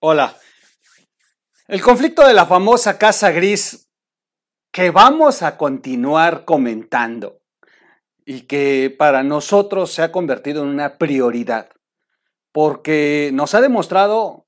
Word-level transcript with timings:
Hola. 0.00 0.36
El 1.66 1.80
conflicto 1.80 2.26
de 2.26 2.34
la 2.34 2.46
famosa 2.46 2.98
Casa 2.98 3.30
Gris 3.30 3.88
que 4.70 4.90
vamos 4.90 5.42
a 5.42 5.56
continuar 5.56 6.44
comentando 6.44 7.40
y 8.26 8.42
que 8.42 8.94
para 8.96 9.22
nosotros 9.22 9.92
se 9.92 10.02
ha 10.02 10.12
convertido 10.12 10.62
en 10.62 10.68
una 10.68 10.98
prioridad, 10.98 11.70
porque 12.52 13.30
nos 13.32 13.54
ha 13.54 13.60
demostrado 13.60 14.46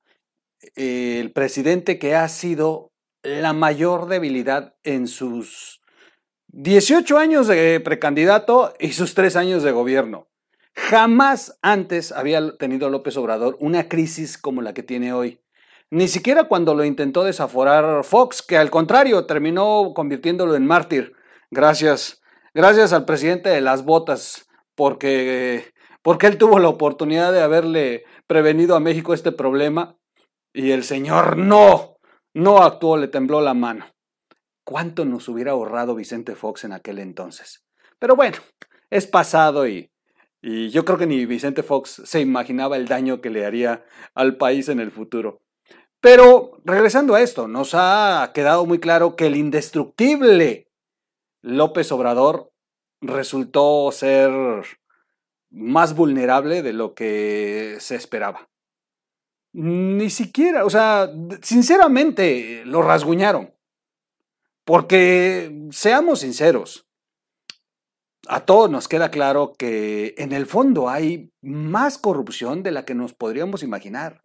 eh, 0.74 1.20
el 1.20 1.32
presidente 1.32 1.98
que 1.98 2.16
ha 2.16 2.28
sido 2.28 2.92
la 3.22 3.52
mayor 3.52 4.08
debilidad 4.08 4.74
en 4.82 5.06
sus 5.08 5.80
18 6.48 7.18
años 7.18 7.46
de 7.46 7.80
precandidato 7.80 8.74
y 8.78 8.92
sus 8.92 9.14
3 9.14 9.36
años 9.36 9.62
de 9.62 9.72
gobierno. 9.72 10.28
Jamás 10.76 11.58
antes 11.62 12.12
había 12.12 12.56
tenido 12.58 12.90
López 12.90 13.16
Obrador 13.16 13.56
una 13.60 13.88
crisis 13.88 14.36
como 14.36 14.60
la 14.60 14.74
que 14.74 14.82
tiene 14.82 15.12
hoy. 15.14 15.40
Ni 15.90 16.06
siquiera 16.06 16.44
cuando 16.44 16.74
lo 16.74 16.84
intentó 16.84 17.24
desaforar 17.24 18.04
Fox, 18.04 18.42
que 18.42 18.58
al 18.58 18.70
contrario 18.70 19.24
terminó 19.24 19.92
convirtiéndolo 19.94 20.54
en 20.54 20.66
mártir. 20.66 21.14
Gracias, 21.50 22.20
gracias 22.52 22.92
al 22.92 23.06
presidente 23.06 23.48
de 23.48 23.62
las 23.62 23.84
botas, 23.84 24.48
porque, 24.74 25.72
porque 26.02 26.26
él 26.26 26.38
tuvo 26.38 26.58
la 26.58 26.68
oportunidad 26.68 27.32
de 27.32 27.42
haberle 27.42 28.04
prevenido 28.26 28.76
a 28.76 28.80
México 28.80 29.14
este 29.14 29.32
problema 29.32 29.96
y 30.52 30.72
el 30.72 30.84
señor 30.84 31.38
no, 31.38 31.96
no 32.34 32.62
actuó, 32.62 32.96
le 32.96 33.08
tembló 33.08 33.40
la 33.40 33.54
mano. 33.54 33.86
¿Cuánto 34.62 35.04
nos 35.04 35.28
hubiera 35.28 35.52
ahorrado 35.52 35.94
Vicente 35.94 36.34
Fox 36.34 36.64
en 36.64 36.72
aquel 36.72 36.98
entonces? 36.98 37.64
Pero 37.98 38.16
bueno, 38.16 38.38
es 38.90 39.06
pasado 39.06 39.66
y, 39.68 39.90
y 40.42 40.70
yo 40.70 40.84
creo 40.84 40.98
que 40.98 41.06
ni 41.06 41.26
Vicente 41.26 41.62
Fox 41.62 42.02
se 42.04 42.20
imaginaba 42.20 42.76
el 42.76 42.86
daño 42.86 43.20
que 43.20 43.30
le 43.30 43.44
haría 43.44 43.84
al 44.14 44.36
país 44.36 44.68
en 44.68 44.80
el 44.80 44.90
futuro. 44.90 45.42
Pero 46.00 46.60
regresando 46.64 47.14
a 47.14 47.20
esto, 47.20 47.48
nos 47.48 47.72
ha 47.74 48.30
quedado 48.34 48.66
muy 48.66 48.78
claro 48.78 49.16
que 49.16 49.26
el 49.26 49.36
indestructible 49.36 50.70
López 51.42 51.90
Obrador 51.90 52.52
resultó 53.00 53.90
ser 53.92 54.30
más 55.50 55.94
vulnerable 55.94 56.62
de 56.62 56.72
lo 56.72 56.94
que 56.94 57.76
se 57.80 57.96
esperaba. 57.96 58.48
Ni 59.52 60.10
siquiera, 60.10 60.64
o 60.64 60.70
sea, 60.70 61.10
sinceramente 61.42 62.62
lo 62.66 62.82
rasguñaron. 62.82 63.54
Porque, 64.64 65.68
seamos 65.70 66.20
sinceros, 66.20 66.85
a 68.28 68.40
todos 68.44 68.70
nos 68.70 68.88
queda 68.88 69.10
claro 69.10 69.54
que 69.58 70.14
en 70.18 70.32
el 70.32 70.46
fondo 70.46 70.88
hay 70.88 71.30
más 71.42 71.98
corrupción 71.98 72.62
de 72.62 72.70
la 72.70 72.84
que 72.84 72.94
nos 72.94 73.12
podríamos 73.12 73.62
imaginar. 73.62 74.22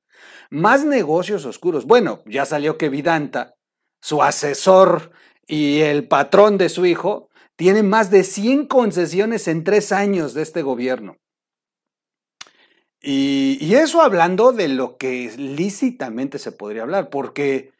Más 0.49 0.85
negocios 0.85 1.45
oscuros. 1.45 1.85
Bueno, 1.85 2.21
ya 2.25 2.45
salió 2.45 2.77
que 2.77 2.89
Vidanta, 2.89 3.55
su 4.01 4.21
asesor 4.21 5.11
y 5.47 5.81
el 5.81 6.07
patrón 6.07 6.57
de 6.57 6.69
su 6.69 6.85
hijo, 6.85 7.29
tiene 7.55 7.83
más 7.83 8.09
de 8.09 8.23
100 8.23 8.67
concesiones 8.67 9.47
en 9.47 9.63
tres 9.63 9.91
años 9.91 10.33
de 10.33 10.41
este 10.41 10.61
gobierno. 10.61 11.17
Y, 13.01 13.57
y, 13.59 13.75
eso 13.75 14.01
hablando 14.01 14.51
de 14.51 14.67
lo 14.67 14.97
que 14.97 15.31
lícitamente 15.35 16.37
se 16.37 16.51
podría 16.51 16.83
hablar, 16.83 17.09
porque 17.09 17.71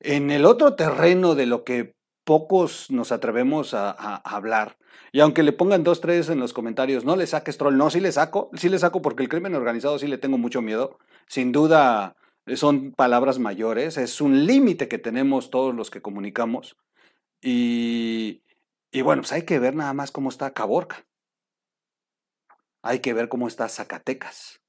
en 0.00 0.30
el 0.30 0.44
otro 0.44 0.74
terreno 0.74 1.34
de 1.34 1.46
lo 1.46 1.64
que 1.64 1.94
pocos 2.28 2.90
nos 2.90 3.10
atrevemos 3.10 3.72
a, 3.72 3.90
hablar. 4.16 4.76
Y 5.12 5.20
aunque 5.20 5.42
le 5.42 5.54
pongan 5.54 5.82
dos, 5.82 6.02
tres 6.02 6.28
en 6.28 6.38
los 6.38 6.52
comentarios, 6.52 7.06
no 7.06 7.16
le 7.16 7.26
saques 7.26 7.56
troll, 7.56 7.78
no, 7.78 7.88
sí 7.88 8.00
le 8.00 8.12
saco, 8.12 8.50
sí 8.52 8.68
le 8.68 8.78
saco 8.78 9.00
porque 9.00 9.22
el 9.22 9.30
crimen 9.30 9.54
organizado 9.54 9.98
sí 9.98 10.06
le 10.06 10.18
tengo 10.18 10.36
mucho 10.36 10.60
miedo. 10.60 10.98
Sin 11.26 11.52
duda 11.52 12.16
son 12.54 12.92
palabras 12.92 13.38
mayores, 13.38 13.96
es 13.96 14.20
un 14.20 14.44
límite 14.44 14.88
que 14.88 14.98
tenemos 14.98 15.48
todos 15.48 15.74
los 15.74 15.88
que 15.88 16.02
comunicamos. 16.02 16.76
Y, 17.40 18.42
y 18.92 19.00
bueno, 19.00 19.22
pues 19.22 19.32
hay 19.32 19.46
que 19.46 19.58
ver 19.58 19.74
nada 19.74 19.94
más 19.94 20.10
cómo 20.10 20.28
está 20.28 20.52
Caborca. 20.52 21.06
Hay 22.82 22.98
que 22.98 23.14
ver 23.14 23.30
cómo 23.30 23.48
está 23.48 23.70
Zacatecas. 23.70 24.60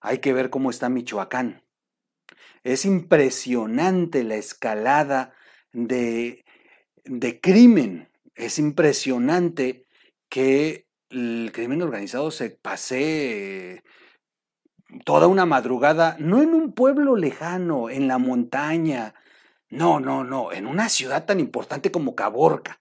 Hay 0.00 0.20
que 0.20 0.32
ver 0.32 0.48
cómo 0.48 0.70
está 0.70 0.88
Michoacán. 0.88 1.62
Es 2.64 2.86
impresionante 2.86 4.24
la 4.24 4.36
escalada 4.36 5.34
de 5.74 6.45
de 7.06 7.40
crimen. 7.40 8.08
Es 8.34 8.58
impresionante 8.58 9.86
que 10.28 10.86
el 11.10 11.50
crimen 11.52 11.82
organizado 11.82 12.30
se 12.30 12.50
pase 12.50 13.82
toda 15.04 15.26
una 15.26 15.46
madrugada, 15.46 16.16
no 16.18 16.42
en 16.42 16.54
un 16.54 16.72
pueblo 16.72 17.16
lejano, 17.16 17.90
en 17.90 18.08
la 18.08 18.18
montaña, 18.18 19.14
no, 19.68 20.00
no, 20.00 20.24
no, 20.24 20.52
en 20.52 20.66
una 20.66 20.88
ciudad 20.88 21.24
tan 21.24 21.40
importante 21.40 21.90
como 21.90 22.14
Caborca. 22.14 22.80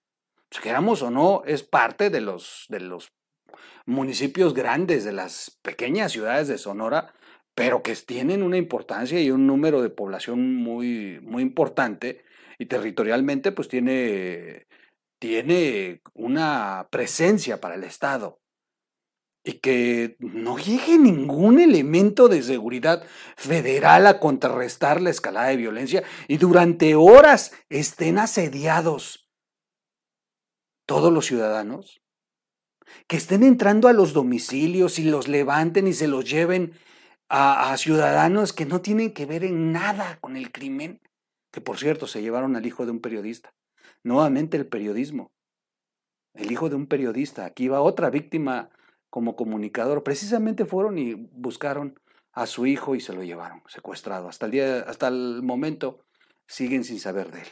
Si 0.51 0.61
queramos 0.61 1.01
o 1.01 1.09
no, 1.09 1.43
es 1.45 1.63
parte 1.63 2.09
de 2.09 2.21
los, 2.21 2.65
de 2.69 2.79
los 2.79 3.11
municipios 3.85 4.53
grandes, 4.53 5.03
de 5.03 5.13
las 5.13 5.59
pequeñas 5.61 6.11
ciudades 6.11 6.47
de 6.47 6.57
Sonora, 6.57 7.13
pero 7.55 7.81
que 7.81 7.95
tienen 7.95 8.43
una 8.43 8.57
importancia 8.57 9.19
y 9.21 9.31
un 9.31 9.47
número 9.47 9.81
de 9.81 9.89
población 9.89 10.55
muy, 10.55 11.19
muy 11.21 11.41
importante 11.41 12.24
y 12.57 12.65
territorialmente 12.67 13.51
pues 13.51 13.67
tiene, 13.67 14.67
tiene 15.19 16.01
una 16.13 16.87
presencia 16.91 17.59
para 17.59 17.75
el 17.75 17.83
Estado. 17.83 18.39
Y 19.47 19.59
que 19.59 20.15
no 20.19 20.57
llegue 20.57 20.97
ningún 20.97 21.59
elemento 21.59 22.27
de 22.27 22.41
seguridad 22.41 23.05
federal 23.35 24.07
a 24.07 24.19
contrarrestar 24.19 25.01
la 25.01 25.11
escalada 25.11 25.49
de 25.49 25.57
violencia 25.57 26.03
y 26.27 26.37
durante 26.37 26.95
horas 26.95 27.51
estén 27.69 28.17
asediados 28.17 29.29
todos 30.87 31.13
los 31.13 31.27
ciudadanos, 31.27 32.01
que 33.07 33.17
estén 33.17 33.43
entrando 33.43 33.87
a 33.87 33.93
los 33.93 34.13
domicilios 34.13 34.97
y 34.97 35.03
los 35.03 35.27
levanten 35.27 35.87
y 35.87 35.93
se 35.93 36.07
los 36.07 36.27
lleven 36.27 36.73
a, 37.29 37.71
a 37.71 37.77
ciudadanos 37.77 38.51
que 38.51 38.65
no 38.65 38.81
tienen 38.81 39.13
que 39.13 39.27
ver 39.27 39.43
en 39.43 39.71
nada 39.71 40.17
con 40.21 40.37
el 40.37 40.51
crimen 40.51 41.01
que 41.55 41.61
por 41.61 41.77
cierto 41.77 42.05
se 42.05 42.21
llevaron 42.21 42.57
al 42.57 42.65
hijo 42.65 42.85
de 42.85 42.91
un 42.91 42.99
periodista. 42.99 43.53
Nuevamente 44.03 44.57
el 44.57 44.67
periodismo. 44.67 45.31
El 46.33 46.51
hijo 46.51 46.67
de 46.67 46.75
un 46.75 46.85
periodista. 46.85 47.45
Aquí 47.45 47.69
va 47.69 47.79
otra 47.79 48.09
víctima 48.09 48.69
como 49.09 49.37
comunicador. 49.37 50.03
Precisamente 50.03 50.65
fueron 50.65 50.97
y 50.97 51.13
buscaron 51.13 51.97
a 52.33 52.45
su 52.45 52.65
hijo 52.65 52.93
y 52.93 52.99
se 52.99 53.13
lo 53.13 53.23
llevaron 53.23 53.63
secuestrado. 53.69 54.27
Hasta 54.27 54.47
el 54.47 54.51
día, 54.51 54.79
hasta 54.81 55.07
el 55.07 55.43
momento 55.43 56.01
siguen 56.45 56.83
sin 56.83 56.99
saber 56.99 57.31
de 57.31 57.43
él. 57.43 57.47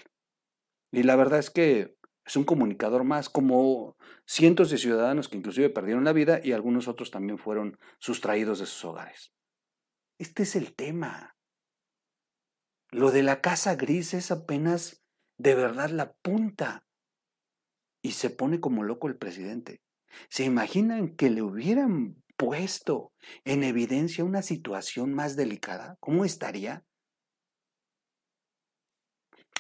Y 0.92 1.04
la 1.04 1.16
verdad 1.16 1.40
es 1.40 1.50
que 1.50 1.96
es 2.26 2.36
un 2.36 2.44
comunicador 2.44 3.06
más, 3.06 3.30
como 3.30 3.96
cientos 4.26 4.70
de 4.70 4.80
ciudadanos 4.80 5.30
que 5.30 5.38
inclusive 5.38 5.70
perdieron 5.70 6.04
la 6.04 6.12
vida 6.12 6.42
y 6.44 6.52
algunos 6.52 6.90
otros 6.90 7.10
también 7.10 7.38
fueron 7.38 7.80
sustraídos 8.00 8.60
de 8.60 8.66
sus 8.66 8.84
hogares. 8.84 9.32
Este 10.20 10.44
es 10.44 10.58
el 10.58 10.76
tema. 10.76 11.33
Lo 12.94 13.10
de 13.10 13.24
la 13.24 13.42
casa 13.42 13.76
gris 13.76 14.14
es 14.14 14.30
apenas 14.30 15.04
de 15.40 15.56
verdad 15.56 15.90
la 15.90 16.14
punta. 16.14 16.86
Y 18.04 18.12
se 18.12 18.30
pone 18.30 18.60
como 18.60 18.84
loco 18.84 19.08
el 19.08 19.18
presidente. 19.18 19.82
¿Se 20.30 20.44
imaginan 20.44 21.16
que 21.16 21.32
le 21.32 21.42
hubieran 21.42 22.22
puesto 22.38 23.12
en 23.46 23.64
evidencia 23.64 24.24
una 24.24 24.44
situación 24.44 25.12
más 25.12 25.36
delicada? 25.36 25.98
¿Cómo 26.00 26.24
estaría? 26.24 26.86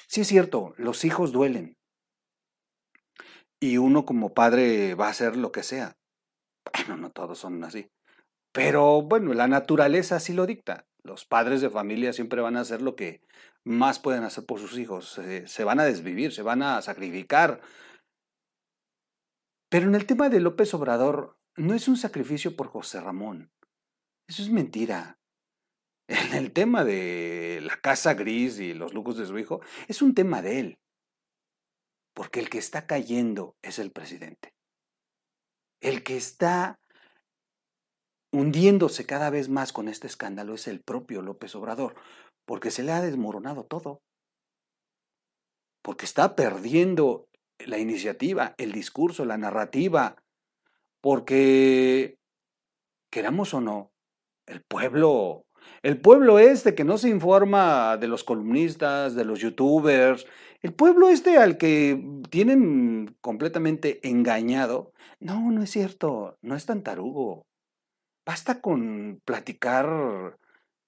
Sí 0.08 0.22
es 0.22 0.28
cierto, 0.28 0.76
los 0.78 1.04
hijos 1.04 1.32
duelen. 1.32 1.76
Y 3.60 3.78
uno 3.78 4.06
como 4.06 4.36
padre 4.36 4.94
va 4.94 5.08
a 5.08 5.12
hacer 5.12 5.38
lo 5.38 5.52
que 5.52 5.64
sea. 5.64 5.98
Bueno, 6.72 6.98
no 6.98 7.10
todos 7.10 7.40
son 7.40 7.64
así. 7.64 7.90
Pero 8.52 9.02
bueno, 9.02 9.34
la 9.34 9.48
naturaleza 9.48 10.20
sí 10.20 10.34
lo 10.34 10.46
dicta 10.46 10.86
los 11.04 11.26
padres 11.26 11.62
de 11.62 11.70
familia 11.70 12.14
siempre 12.14 12.42
van 12.42 12.56
a 12.56 12.62
hacer 12.62 12.82
lo 12.82 12.96
que 12.96 13.22
más 13.64 14.00
pueden 14.00 14.24
hacer 14.24 14.46
por 14.46 14.60
sus 14.60 14.78
hijos. 14.78 15.20
se 15.46 15.64
van 15.64 15.80
a 15.80 15.86
desvivir, 15.86 16.32
se 16.32 16.42
van 16.42 16.62
a 16.62 16.82
sacrificar. 16.82 17.62
Pero 19.70 19.88
en 19.88 19.96
el 19.96 20.06
tema 20.06 20.30
de 20.30 20.40
López 20.40 20.74
Obrador, 20.74 21.38
no 21.56 21.74
es 21.74 21.88
un 21.88 21.98
sacrificio 21.98 22.56
por 22.56 22.68
José 22.68 23.02
Ramón. 23.02 23.52
Eso 24.28 24.42
es 24.42 24.50
mentira. 24.50 25.20
En 26.08 26.34
el 26.34 26.52
tema 26.52 26.84
de 26.84 27.62
la 27.64 27.78
casa 27.78 28.14
gris 28.14 28.60
y 28.60 28.74
los 28.74 28.94
lujos 28.94 29.18
de 29.18 29.26
su 29.26 29.40
hijo, 29.40 29.62
es 29.88 30.02
un 30.02 30.14
tema 30.14 30.42
de 30.42 30.60
él. 30.60 30.80
Porque 32.14 32.42
el 32.42 32.50
que 32.50 32.58
está 32.58 32.86
cayendo 32.86 33.56
es 33.62 33.80
el 33.80 33.92
presidente. 33.92 34.54
El 35.80 36.04
que 36.04 36.18
está 36.18 36.78
hundiéndose 38.34 39.06
cada 39.06 39.30
vez 39.30 39.48
más 39.48 39.72
con 39.72 39.88
este 39.88 40.08
escándalo 40.08 40.56
es 40.56 40.68
el 40.68 40.82
propio 40.82 41.22
López 41.22 41.56
Obrador, 41.56 41.96
porque 42.46 42.72
se 42.72 42.84
le 42.84 42.92
ha 42.92 43.02
desmoronado 43.02 43.64
todo, 43.64 44.02
porque 45.82 46.06
está 46.06 46.36
perdiendo 46.36 47.28
la 47.60 47.78
iniciativa, 47.78 48.56
el 48.58 48.72
discurso, 48.72 49.24
la 49.26 49.38
narrativa, 49.38 50.18
porque, 51.02 52.18
queramos 53.12 53.54
o 53.54 53.62
no, 53.62 53.92
el 54.48 54.62
pueblo 54.64 55.46
El 55.84 56.00
pueblo 56.02 56.40
este 56.40 56.76
que 56.76 56.84
no 56.84 56.98
se 56.98 57.10
informa 57.10 57.98
de 57.98 58.08
los 58.08 58.24
columnistas, 58.24 59.16
de 59.16 59.26
los 59.26 59.40
youtubers, 59.40 60.26
el 60.62 60.74
pueblo 60.74 61.10
este 61.10 61.38
al 61.38 61.58
que 61.58 62.02
tienen 62.30 63.16
completamente 63.22 64.00
engañado, 64.08 64.92
no, 65.20 65.52
no 65.52 65.62
es 65.64 65.72
cierto, 65.72 66.38
no 66.42 66.56
es 66.56 66.66
tan 66.66 66.84
tarugo. 66.84 67.46
Basta 68.26 68.62
con 68.62 69.22
platicar 69.26 70.38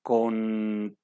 con, 0.02 0.98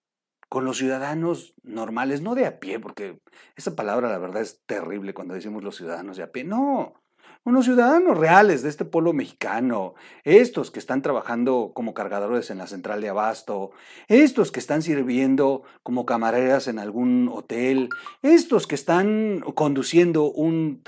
con 0.48 0.66
los 0.66 0.78
ciudadanos 0.78 1.54
normales, 1.64 2.22
no 2.22 2.36
de 2.36 2.46
a 2.46 2.60
pie, 2.60 2.80
porque 2.80 3.20
esa 3.56 3.76
palabra 3.76 4.10
la 4.10 4.18
verdad 4.18 4.42
es 4.42 4.62
terrible 4.66 5.14
cuando 5.14 5.34
decimos 5.34 5.64
los 5.64 5.76
ciudadanos 5.76 6.18
de 6.18 6.24
a 6.24 6.32
pie. 6.32 6.44
No, 6.44 7.01
unos 7.44 7.66
ciudadanos 7.66 8.18
reales 8.18 8.62
de 8.62 8.70
este 8.70 8.86
pueblo 8.86 9.14
mexicano, 9.14 9.96
estos 10.24 10.70
que 10.70 10.78
están 10.78 11.02
trabajando 11.02 11.72
como 11.74 11.96
cargadores 11.96 12.52
en 12.52 12.60
la 12.60 12.68
central 12.68 13.02
de 13.02 13.10
abasto, 13.10 13.72
estos 14.08 14.52
que 14.52 14.60
están 14.60 14.84
sirviendo 14.84 15.64
como 15.82 16.06
camareras 16.06 16.68
en 16.68 16.78
algún 16.78 17.30
hotel, 17.34 17.90
estos 18.22 18.68
que 18.68 18.76
están 18.76 19.40
conduciendo 19.56 20.32
un, 20.32 20.82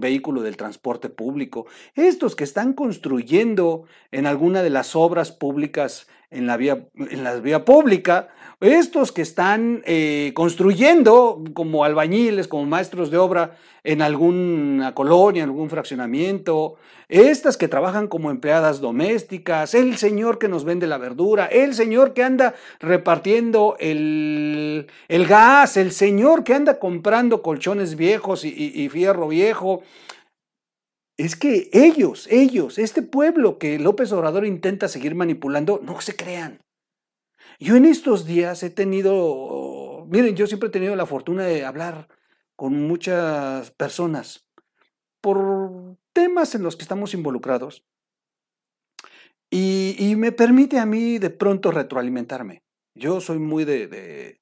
vehículo 0.00 0.42
del 0.42 0.56
transporte 0.56 1.10
público, 1.10 1.66
estos 1.94 2.34
que 2.34 2.44
están 2.44 2.72
construyendo 2.72 3.84
en 4.10 4.26
alguna 4.26 4.62
de 4.62 4.70
las 4.70 4.96
obras 4.96 5.30
públicas 5.30 6.08
en 6.30 6.46
la 6.46 6.56
vía, 6.56 6.88
en 6.96 7.22
la 7.22 7.36
vía 7.36 7.64
pública, 7.64 8.28
estos 8.60 9.12
que 9.12 9.22
están 9.22 9.82
eh, 9.86 10.32
construyendo 10.34 11.44
como 11.54 11.84
albañiles, 11.84 12.48
como 12.48 12.66
maestros 12.66 13.10
de 13.10 13.18
obra 13.18 13.56
en 13.84 14.02
alguna 14.02 14.94
colonia, 14.94 15.44
en 15.44 15.50
algún 15.50 15.70
fraccionamiento, 15.70 16.74
estas 17.08 17.56
que 17.56 17.68
trabajan 17.68 18.08
como 18.08 18.30
empleadas 18.30 18.80
domésticas, 18.80 19.74
el 19.74 19.96
señor 19.96 20.38
que 20.38 20.48
nos 20.48 20.64
vende 20.64 20.88
la 20.88 20.98
verdura, 20.98 21.46
el 21.46 21.72
señor 21.74 22.14
que 22.14 22.24
anda 22.24 22.54
repartiendo 22.80 23.76
el, 23.78 24.88
gas, 25.08 25.76
el 25.76 25.92
señor 25.92 26.42
que 26.42 26.54
anda 26.54 26.80
comprando 26.80 27.42
colchones 27.42 27.94
viejos 27.96 28.44
y, 28.44 28.48
y 28.48 28.88
fierro 28.88 29.28
viejo. 29.28 29.82
Es 31.16 31.34
que 31.34 31.70
ellos, 31.72 32.26
ellos, 32.30 32.78
este 32.78 33.02
pueblo 33.02 33.58
que 33.58 33.78
López 33.78 34.12
Obrador 34.12 34.44
intenta 34.44 34.88
seguir 34.88 35.14
manipulando, 35.14 35.80
no 35.82 36.00
se 36.00 36.14
crean. 36.14 36.58
Yo 37.60 37.74
en 37.74 37.86
estos 37.86 38.24
días 38.24 38.62
he 38.62 38.70
tenido, 38.70 40.06
miren, 40.08 40.36
yo 40.36 40.46
siempre 40.46 40.68
he 40.68 40.72
tenido 40.72 40.94
la 40.94 41.06
fortuna 41.06 41.44
de 41.44 41.64
hablar 41.64 42.08
con 42.54 42.86
muchas 42.86 43.72
personas 43.72 44.48
por 45.20 45.96
temas 46.12 46.54
en 46.54 46.62
los 46.62 46.76
que 46.76 46.82
estamos 46.82 47.14
involucrados 47.14 47.84
y, 49.50 50.14
me 50.16 50.30
permite 50.32 50.78
a 50.78 50.86
mí 50.86 51.18
de 51.18 51.30
pronto 51.30 51.70
retroalimentarme. 51.70 52.62
Yo 52.94 53.20
soy 53.20 53.38
muy 53.38 53.64
de, 53.64 54.38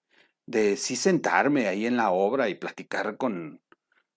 de, 0.46 0.76
sí 0.76 0.96
sentarme 0.96 1.68
ahí 1.68 1.86
en 1.86 1.96
la 1.96 2.10
obra 2.10 2.48
y 2.48 2.54
platicar 2.54 3.16
con, 3.16 3.62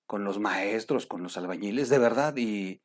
con 0.07 0.23
los 0.23 0.39
maestros, 0.39 1.05
con 1.05 1.21
los 1.23 1.37
albañiles, 1.37 1.89
de 1.89 1.99
verdad, 1.99 2.35
y, 2.37 2.81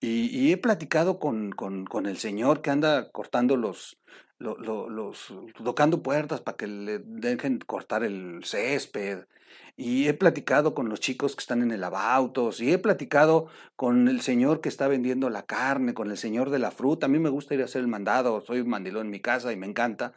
y, 0.00 0.52
he 0.52 0.56
platicado 0.56 1.18
con, 1.18 1.52
con, 1.52 1.84
con, 1.84 2.06
el 2.06 2.16
señor 2.18 2.62
que 2.62 2.70
anda 2.70 3.10
cortando 3.12 3.56
los, 3.56 3.98
los, 4.38 5.34
tocando 5.62 6.02
puertas 6.02 6.40
para 6.40 6.56
que 6.56 6.66
le 6.66 6.98
dejen 6.98 7.58
cortar 7.58 8.04
el 8.04 8.42
césped. 8.44 9.26
Y 9.76 10.08
he 10.08 10.14
platicado 10.14 10.74
con 10.74 10.88
los 10.88 11.00
chicos 11.00 11.36
que 11.36 11.40
están 11.40 11.62
en 11.62 11.70
el 11.70 11.82
lavautos, 11.82 12.60
y 12.60 12.72
he 12.72 12.78
platicado 12.78 13.48
con 13.76 14.08
el 14.08 14.22
señor 14.22 14.62
que 14.62 14.70
está 14.70 14.88
vendiendo 14.88 15.28
la 15.28 15.44
carne, 15.44 15.92
con 15.92 16.10
el 16.10 16.16
señor 16.16 16.48
de 16.50 16.58
la 16.58 16.70
fruta. 16.70 17.06
A 17.06 17.08
mí 17.10 17.18
me 17.18 17.28
gusta 17.28 17.54
ir 17.54 17.60
a 17.60 17.66
hacer 17.66 17.82
el 17.82 17.88
mandado, 17.88 18.40
soy 18.40 18.60
un 18.60 18.68
mandilón 18.68 19.06
en 19.06 19.10
mi 19.10 19.20
casa 19.20 19.52
y 19.52 19.56
me 19.56 19.66
encanta. 19.66 20.14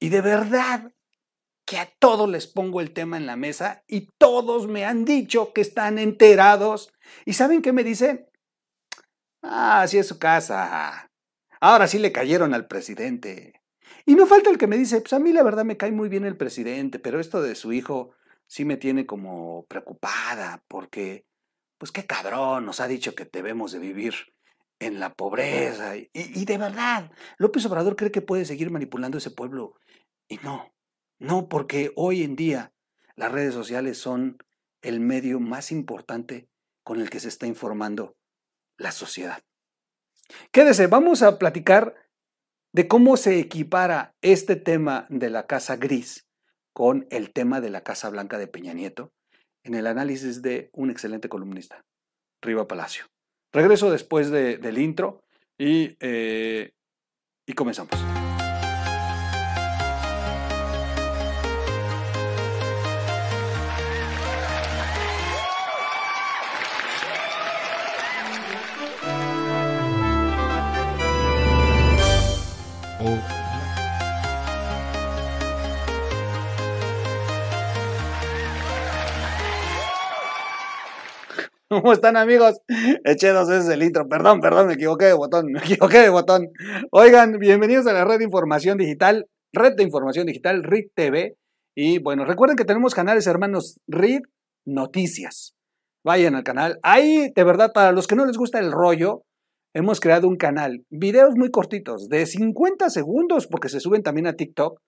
Y 0.00 0.08
de 0.08 0.22
verdad 0.22 0.92
que 1.66 1.78
a 1.78 1.92
todos 1.98 2.30
les 2.30 2.46
pongo 2.46 2.80
el 2.80 2.92
tema 2.92 3.18
en 3.18 3.26
la 3.26 3.36
mesa 3.36 3.84
y 3.86 4.08
todos 4.16 4.66
me 4.68 4.86
han 4.86 5.04
dicho 5.04 5.52
que 5.52 5.60
están 5.60 5.98
enterados. 5.98 6.90
¿Y 7.26 7.34
saben 7.34 7.60
qué 7.60 7.74
me 7.74 7.84
dicen? 7.84 8.26
Ah, 9.42 9.82
así 9.82 9.98
es 9.98 10.08
su 10.08 10.18
casa. 10.18 11.07
Ahora 11.60 11.86
sí 11.86 11.98
le 11.98 12.12
cayeron 12.12 12.54
al 12.54 12.66
presidente. 12.66 13.62
Y 14.06 14.14
no 14.14 14.26
falta 14.26 14.50
el 14.50 14.58
que 14.58 14.66
me 14.66 14.78
dice, 14.78 15.00
pues 15.00 15.12
a 15.12 15.18
mí 15.18 15.32
la 15.32 15.42
verdad 15.42 15.64
me 15.64 15.76
cae 15.76 15.92
muy 15.92 16.08
bien 16.08 16.24
el 16.24 16.36
presidente, 16.36 16.98
pero 16.98 17.20
esto 17.20 17.42
de 17.42 17.54
su 17.54 17.72
hijo 17.72 18.12
sí 18.46 18.64
me 18.64 18.76
tiene 18.76 19.06
como 19.06 19.66
preocupada, 19.66 20.64
porque, 20.68 21.26
pues 21.78 21.92
qué 21.92 22.06
cabrón, 22.06 22.64
nos 22.64 22.80
ha 22.80 22.88
dicho 22.88 23.14
que 23.14 23.28
debemos 23.30 23.72
de 23.72 23.78
vivir 23.78 24.14
en 24.78 25.00
la 25.00 25.14
pobreza. 25.14 25.96
Y, 25.96 26.10
y 26.12 26.44
de 26.44 26.58
verdad, 26.58 27.10
López 27.38 27.66
Obrador 27.66 27.96
cree 27.96 28.10
que 28.10 28.22
puede 28.22 28.44
seguir 28.44 28.70
manipulando 28.70 29.18
ese 29.18 29.30
pueblo. 29.30 29.74
Y 30.28 30.38
no, 30.38 30.72
no, 31.18 31.48
porque 31.48 31.92
hoy 31.96 32.22
en 32.22 32.36
día 32.36 32.72
las 33.16 33.32
redes 33.32 33.54
sociales 33.54 33.98
son 33.98 34.38
el 34.82 35.00
medio 35.00 35.40
más 35.40 35.72
importante 35.72 36.48
con 36.84 37.00
el 37.00 37.10
que 37.10 37.20
se 37.20 37.28
está 37.28 37.46
informando 37.46 38.16
la 38.76 38.92
sociedad. 38.92 39.42
Quédese, 40.52 40.86
vamos 40.86 41.22
a 41.22 41.38
platicar 41.38 41.94
de 42.72 42.88
cómo 42.88 43.16
se 43.16 43.38
equipara 43.38 44.14
este 44.22 44.56
tema 44.56 45.06
de 45.08 45.30
la 45.30 45.46
Casa 45.46 45.76
Gris 45.76 46.26
con 46.72 47.06
el 47.10 47.32
tema 47.32 47.60
de 47.60 47.70
la 47.70 47.82
Casa 47.82 48.10
Blanca 48.10 48.38
de 48.38 48.46
Peña 48.46 48.72
Nieto 48.72 49.12
en 49.64 49.74
el 49.74 49.86
análisis 49.86 50.42
de 50.42 50.70
un 50.72 50.90
excelente 50.90 51.28
columnista, 51.28 51.84
Riva 52.42 52.68
Palacio. 52.68 53.06
Regreso 53.52 53.90
después 53.90 54.30
del 54.30 54.78
intro 54.78 55.22
y, 55.58 55.96
eh, 56.00 56.72
y 57.46 57.52
comenzamos. 57.54 58.17
¿Cómo 81.70 81.92
están 81.92 82.16
amigos? 82.16 82.62
Eché 83.04 83.28
dos 83.28 83.48
veces 83.48 83.68
el 83.68 83.82
intro. 83.82 84.08
Perdón, 84.08 84.40
perdón, 84.40 84.68
me 84.68 84.74
equivoqué 84.74 85.04
de 85.04 85.12
botón, 85.12 85.52
me 85.52 85.58
equivoqué 85.58 85.98
de 85.98 86.08
botón. 86.08 86.48
Oigan, 86.90 87.38
bienvenidos 87.38 87.86
a 87.86 87.92
la 87.92 88.06
red 88.06 88.18
de 88.18 88.24
información 88.24 88.78
digital, 88.78 89.26
red 89.52 89.74
de 89.76 89.82
información 89.82 90.26
digital, 90.26 90.62
RID 90.64 90.86
TV. 90.94 91.36
Y 91.74 91.98
bueno, 91.98 92.24
recuerden 92.24 92.56
que 92.56 92.64
tenemos 92.64 92.94
canales 92.94 93.26
hermanos 93.26 93.78
RID 93.86 94.22
Noticias. 94.64 95.54
Vayan 96.04 96.36
al 96.36 96.42
canal. 96.42 96.78
Ahí, 96.82 97.30
de 97.34 97.44
verdad, 97.44 97.72
para 97.74 97.92
los 97.92 98.06
que 98.06 98.16
no 98.16 98.24
les 98.24 98.38
gusta 98.38 98.58
el 98.58 98.72
rollo, 98.72 99.24
hemos 99.74 100.00
creado 100.00 100.26
un 100.26 100.36
canal. 100.36 100.86
Videos 100.88 101.34
muy 101.36 101.50
cortitos, 101.50 102.08
de 102.08 102.24
50 102.24 102.88
segundos, 102.88 103.46
porque 103.46 103.68
se 103.68 103.80
suben 103.80 104.02
también 104.02 104.26
a 104.26 104.32
TikTok 104.32 104.80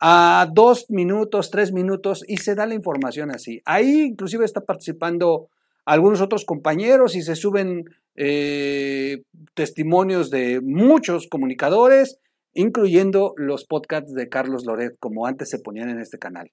a 0.00 0.48
dos 0.52 0.86
minutos, 0.88 1.50
tres 1.50 1.72
minutos 1.72 2.24
y 2.28 2.36
se 2.36 2.54
da 2.54 2.66
la 2.66 2.74
información 2.74 3.30
así. 3.30 3.60
Ahí 3.64 4.02
inclusive 4.02 4.44
está 4.44 4.60
participando 4.60 5.48
algunos 5.84 6.20
otros 6.20 6.44
compañeros 6.44 7.16
y 7.16 7.22
se 7.22 7.36
suben 7.36 7.84
eh, 8.14 9.22
testimonios 9.54 10.30
de 10.30 10.60
muchos 10.62 11.28
comunicadores, 11.28 12.18
incluyendo 12.54 13.32
los 13.36 13.64
podcasts 13.66 14.12
de 14.12 14.28
Carlos 14.28 14.64
Loret, 14.66 14.96
como 15.00 15.26
antes 15.26 15.50
se 15.50 15.58
ponían 15.58 15.90
en 15.90 16.00
este 16.00 16.18
canal. 16.18 16.50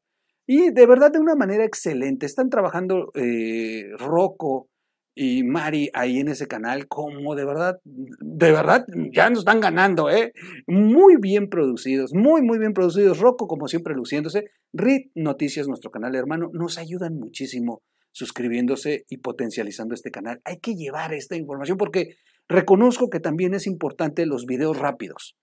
Y 0.48 0.72
de 0.72 0.88
verdad 0.88 1.12
de 1.12 1.20
una 1.20 1.36
manera 1.36 1.64
excelente. 1.64 2.26
Están 2.26 2.50
trabajando 2.50 3.12
eh, 3.14 3.92
Rocco 4.00 4.68
y 5.14 5.44
Mari 5.44 5.90
ahí 5.94 6.20
en 6.20 6.30
ese 6.30 6.48
canal, 6.48 6.88
como 6.88 7.36
de 7.36 7.46
verdad, 7.46 7.80
de 7.84 8.52
verdad, 8.52 8.86
ya 9.14 9.30
nos 9.30 9.40
están 9.40 9.60
ganando, 9.60 10.10
¿eh? 10.10 10.32
Muy 10.66 11.18
bien 11.20 11.50
producidos, 11.50 12.14
muy, 12.14 12.42
muy 12.42 12.58
bien 12.58 12.74
producidos. 12.74 13.20
Rocco, 13.20 13.48
como 13.48 13.68
siempre, 13.68 13.94
luciéndose. 13.94 14.46
RIT 14.72 15.12
Noticias, 15.16 15.68
nuestro 15.68 15.92
canal 15.92 16.16
hermano, 16.16 16.50
nos 16.54 16.78
ayudan 16.78 17.16
muchísimo 17.16 17.82
suscribiéndose 18.12 19.06
y 19.10 19.18
potencializando 19.18 19.94
este 19.94 20.12
canal. 20.12 20.42
Hay 20.46 20.60
que 20.60 20.76
llevar 20.76 21.14
esta 21.14 21.36
información 21.36 21.78
porque 21.78 22.18
reconozco 22.48 23.10
que 23.10 23.20
también 23.20 23.54
es 23.54 23.68
importante 23.68 24.26
los 24.26 24.46
videos 24.46 24.78
rápidos. 24.78 25.38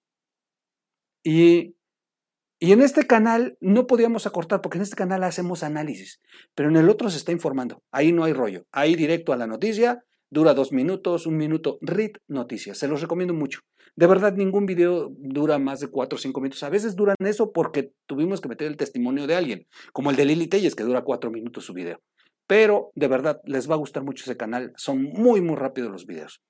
Y, 1.23 1.75
y 2.59 2.73
en 2.73 2.83
este 2.83 3.07
canal 3.07 3.57
no 3.61 3.87
podíamos 3.87 4.27
acortar 4.27 4.61
porque 4.61 4.79
en 4.79 4.83
este 4.83 4.97
canal 4.97 5.25
hacemos 5.25 5.63
análisis, 5.63 6.21
pero 6.55 6.69
en 6.69 6.77
el 6.77 6.89
otro 6.89 7.11
se 7.11 7.19
está 7.19 7.33
informando. 7.33 7.83
Ahí 7.91 8.13
no 8.13 8.25
hay 8.25 8.33
rollo. 8.33 8.67
Ahí 8.73 8.95
directo 8.95 9.33
a 9.33 9.37
la 9.37 9.47
noticia, 9.47 10.05
dura 10.31 10.55
dos 10.55 10.73
minutos, 10.73 11.27
un 11.27 11.37
minuto, 11.37 11.79
RIT 11.81 12.19
Noticias. 12.29 12.79
Se 12.79 12.89
los 12.89 13.01
recomiendo 13.01 13.35
mucho. 13.35 13.61
De 13.97 14.07
verdad, 14.07 14.35
ningún 14.35 14.67
video 14.67 15.11
dura 15.17 15.59
más 15.59 15.81
de 15.81 15.89
cuatro 15.89 16.17
o 16.17 16.21
cinco 16.21 16.41
minutos. 16.41 16.63
A 16.63 16.69
veces 16.69 16.97
duran 16.97 17.17
eso 17.21 17.53
porque 17.53 17.93
tuvimos 18.07 18.41
que 18.41 18.49
meter 18.49 18.67
el 18.67 18.77
testimonio 18.77 19.27
de 19.27 19.35
alguien, 19.35 19.67
como 19.93 20.11
el 20.11 20.17
de 20.17 20.27
Lili 20.27 20.49
Telles, 20.49 20.75
que 20.75 20.85
dura 20.85 21.03
cuatro 21.03 21.31
minutos 21.31 21.65
su 21.65 21.73
video. 21.73 22.03
Pero 22.47 22.93
de 22.95 23.09
verdad 23.09 23.41
les 23.45 23.69
va 23.69 23.75
a 23.75 23.79
gustar 23.79 24.05
mucho 24.05 24.25
ese 24.25 24.37
canal. 24.37 24.73
Son 24.77 25.03
muy, 25.03 25.41
muy 25.41 25.57
rápidos 25.57 25.91
los 25.91 26.07
videos. 26.07 26.43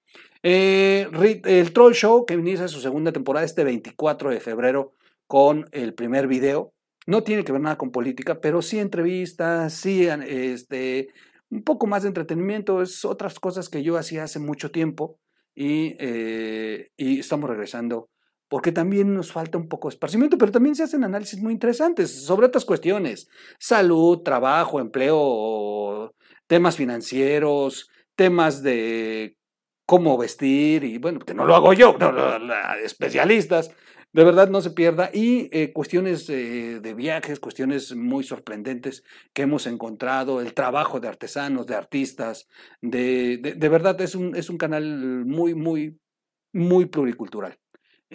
Eh, 0.42 1.08
el 1.44 1.72
Troll 1.72 1.94
Show, 1.94 2.26
que 2.26 2.34
inicia 2.34 2.68
su 2.68 2.80
segunda 2.80 3.12
temporada 3.12 3.44
este 3.44 3.64
24 3.64 4.30
de 4.30 4.40
febrero 4.40 4.92
con 5.26 5.66
el 5.72 5.94
primer 5.94 6.26
video, 6.26 6.72
no 7.06 7.22
tiene 7.22 7.44
que 7.44 7.52
ver 7.52 7.60
nada 7.60 7.78
con 7.78 7.90
política, 7.90 8.40
pero 8.40 8.62
sí 8.62 8.78
entrevistas, 8.78 9.72
sí 9.72 10.06
este, 10.06 11.08
un 11.50 11.62
poco 11.62 11.86
más 11.86 12.02
de 12.02 12.08
entretenimiento, 12.08 12.82
es 12.82 13.04
otras 13.04 13.38
cosas 13.38 13.68
que 13.68 13.82
yo 13.82 13.96
hacía 13.96 14.24
hace 14.24 14.38
mucho 14.38 14.70
tiempo 14.70 15.18
y, 15.54 15.96
eh, 15.98 16.90
y 16.96 17.20
estamos 17.20 17.48
regresando 17.48 18.08
porque 18.48 18.72
también 18.72 19.14
nos 19.14 19.32
falta 19.32 19.58
un 19.58 19.68
poco 19.68 19.88
de 19.88 19.94
esparcimiento, 19.94 20.38
pero 20.38 20.52
también 20.52 20.74
se 20.74 20.84
hacen 20.84 21.04
análisis 21.04 21.40
muy 21.40 21.52
interesantes 21.52 22.24
sobre 22.24 22.46
otras 22.46 22.64
cuestiones, 22.64 23.28
salud, 23.58 24.22
trabajo, 24.22 24.80
empleo, 24.80 26.14
temas 26.46 26.76
financieros, 26.76 27.90
temas 28.14 28.62
de 28.62 29.36
cómo 29.84 30.16
vestir 30.18 30.84
y 30.84 30.98
bueno, 30.98 31.20
que 31.20 31.34
no 31.34 31.44
lo 31.44 31.54
hago 31.54 31.72
yo, 31.72 31.96
especialistas, 32.84 33.70
de 34.12 34.24
verdad 34.24 34.48
no 34.48 34.60
se 34.60 34.70
pierda 34.70 35.10
y 35.12 35.48
eh, 35.52 35.72
cuestiones 35.72 36.26
de 36.26 36.94
viajes, 36.96 37.38
cuestiones 37.38 37.94
muy 37.94 38.24
sorprendentes 38.24 39.04
que 39.32 39.42
hemos 39.42 39.66
encontrado, 39.66 40.40
el 40.40 40.54
trabajo 40.54 41.00
de 41.00 41.08
artesanos, 41.08 41.66
de 41.66 41.74
artistas, 41.74 42.48
de, 42.80 43.38
de, 43.38 43.68
verdad 43.68 44.00
es 44.00 44.14
un, 44.14 44.34
es 44.34 44.48
un 44.48 44.56
canal 44.56 45.24
muy, 45.26 45.54
muy, 45.54 45.98
muy 46.52 46.86
pluricultural. 46.86 47.58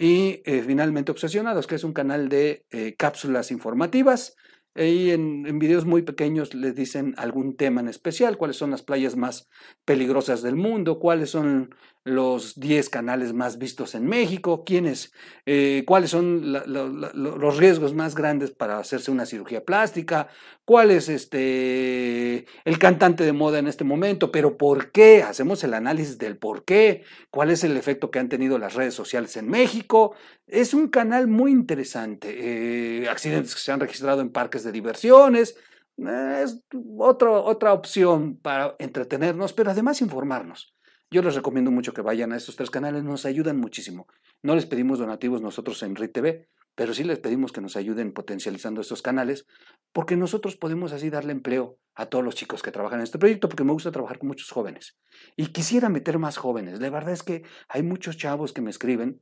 Y 0.02 0.42
eh, 0.46 0.64
finalmente 0.66 1.12
Obsesionados, 1.12 1.68
que 1.68 1.76
es 1.76 1.84
un 1.84 1.92
canal 1.92 2.28
de 2.28 2.64
cápsulas 2.98 3.52
informativas. 3.52 4.34
Ahí 4.74 5.10
en, 5.10 5.46
en, 5.46 5.58
videos 5.60 5.84
muy 5.84 6.02
pequeños 6.02 6.54
les 6.54 6.74
dicen 6.74 7.14
algún 7.18 7.56
tema 7.56 7.82
en 7.82 7.88
especial, 7.88 8.36
cuáles 8.36 8.56
son 8.56 8.72
las 8.72 8.82
playas 8.82 9.16
más 9.16 9.48
peligrosas 9.84 10.42
del 10.42 10.56
mundo, 10.56 10.98
cuáles 10.98 11.30
son 11.30 11.74
los 12.04 12.58
10 12.58 12.88
canales 12.90 13.32
más 13.32 13.58
vistos 13.58 13.94
en 13.94 14.06
México, 14.06 14.64
quiénes, 14.64 15.12
eh, 15.46 15.84
cuáles 15.86 16.10
son 16.10 16.52
los 16.52 17.56
riesgos 17.56 17.94
más 17.94 18.14
grandes 18.14 18.50
para 18.50 18.78
hacerse 18.78 19.10
una 19.10 19.24
cirugía 19.24 19.64
plástica, 19.64 20.28
cuál 20.64 20.90
es 20.90 21.08
este, 21.08 22.46
el 22.64 22.78
cantante 22.78 23.24
de 23.24 23.32
moda 23.32 23.60
en 23.60 23.68
este 23.68 23.84
momento, 23.84 24.32
pero 24.32 24.56
por 24.56 24.90
qué, 24.90 25.22
hacemos 25.22 25.62
el 25.62 25.74
análisis 25.74 26.18
del 26.18 26.38
por 26.38 26.64
qué, 26.64 27.04
cuál 27.30 27.50
es 27.50 27.62
el 27.62 27.76
efecto 27.76 28.10
que 28.10 28.18
han 28.18 28.28
tenido 28.28 28.58
las 28.58 28.74
redes 28.74 28.94
sociales 28.94 29.36
en 29.36 29.48
México. 29.48 30.14
Es 30.46 30.74
un 30.74 30.88
canal 30.88 31.28
muy 31.28 31.52
interesante, 31.52 33.02
eh, 33.02 33.08
accidentes 33.08 33.54
que 33.54 33.60
se 33.60 33.70
han 33.70 33.80
registrado 33.80 34.20
en 34.22 34.30
parques 34.30 34.64
de 34.64 34.72
diversiones, 34.72 35.56
es 35.98 36.60
otra 36.98 37.72
opción 37.72 38.36
para 38.36 38.74
entretenernos, 38.78 39.52
pero 39.52 39.70
además 39.70 40.00
informarnos. 40.00 40.71
Yo 41.12 41.20
les 41.20 41.34
recomiendo 41.34 41.70
mucho 41.70 41.92
que 41.92 42.00
vayan 42.00 42.32
a 42.32 42.38
estos 42.38 42.56
tres 42.56 42.70
canales, 42.70 43.04
nos 43.04 43.26
ayudan 43.26 43.58
muchísimo. 43.58 44.06
No 44.42 44.54
les 44.54 44.64
pedimos 44.64 44.98
donativos 44.98 45.42
nosotros 45.42 45.82
en 45.82 45.94
RIT 45.94 46.12
TV, 46.14 46.48
pero 46.74 46.94
sí 46.94 47.04
les 47.04 47.18
pedimos 47.18 47.52
que 47.52 47.60
nos 47.60 47.76
ayuden 47.76 48.14
potencializando 48.14 48.80
estos 48.80 49.02
canales, 49.02 49.46
porque 49.92 50.16
nosotros 50.16 50.56
podemos 50.56 50.94
así 50.94 51.10
darle 51.10 51.32
empleo 51.32 51.78
a 51.94 52.06
todos 52.06 52.24
los 52.24 52.34
chicos 52.34 52.62
que 52.62 52.72
trabajan 52.72 53.00
en 53.00 53.04
este 53.04 53.18
proyecto, 53.18 53.50
porque 53.50 53.62
me 53.62 53.72
gusta 53.72 53.92
trabajar 53.92 54.20
con 54.20 54.28
muchos 54.28 54.48
jóvenes. 54.48 54.96
Y 55.36 55.48
quisiera 55.48 55.90
meter 55.90 56.18
más 56.18 56.38
jóvenes. 56.38 56.80
La 56.80 56.88
verdad 56.88 57.12
es 57.12 57.22
que 57.22 57.42
hay 57.68 57.82
muchos 57.82 58.16
chavos 58.16 58.54
que 58.54 58.62
me 58.62 58.70
escriben 58.70 59.20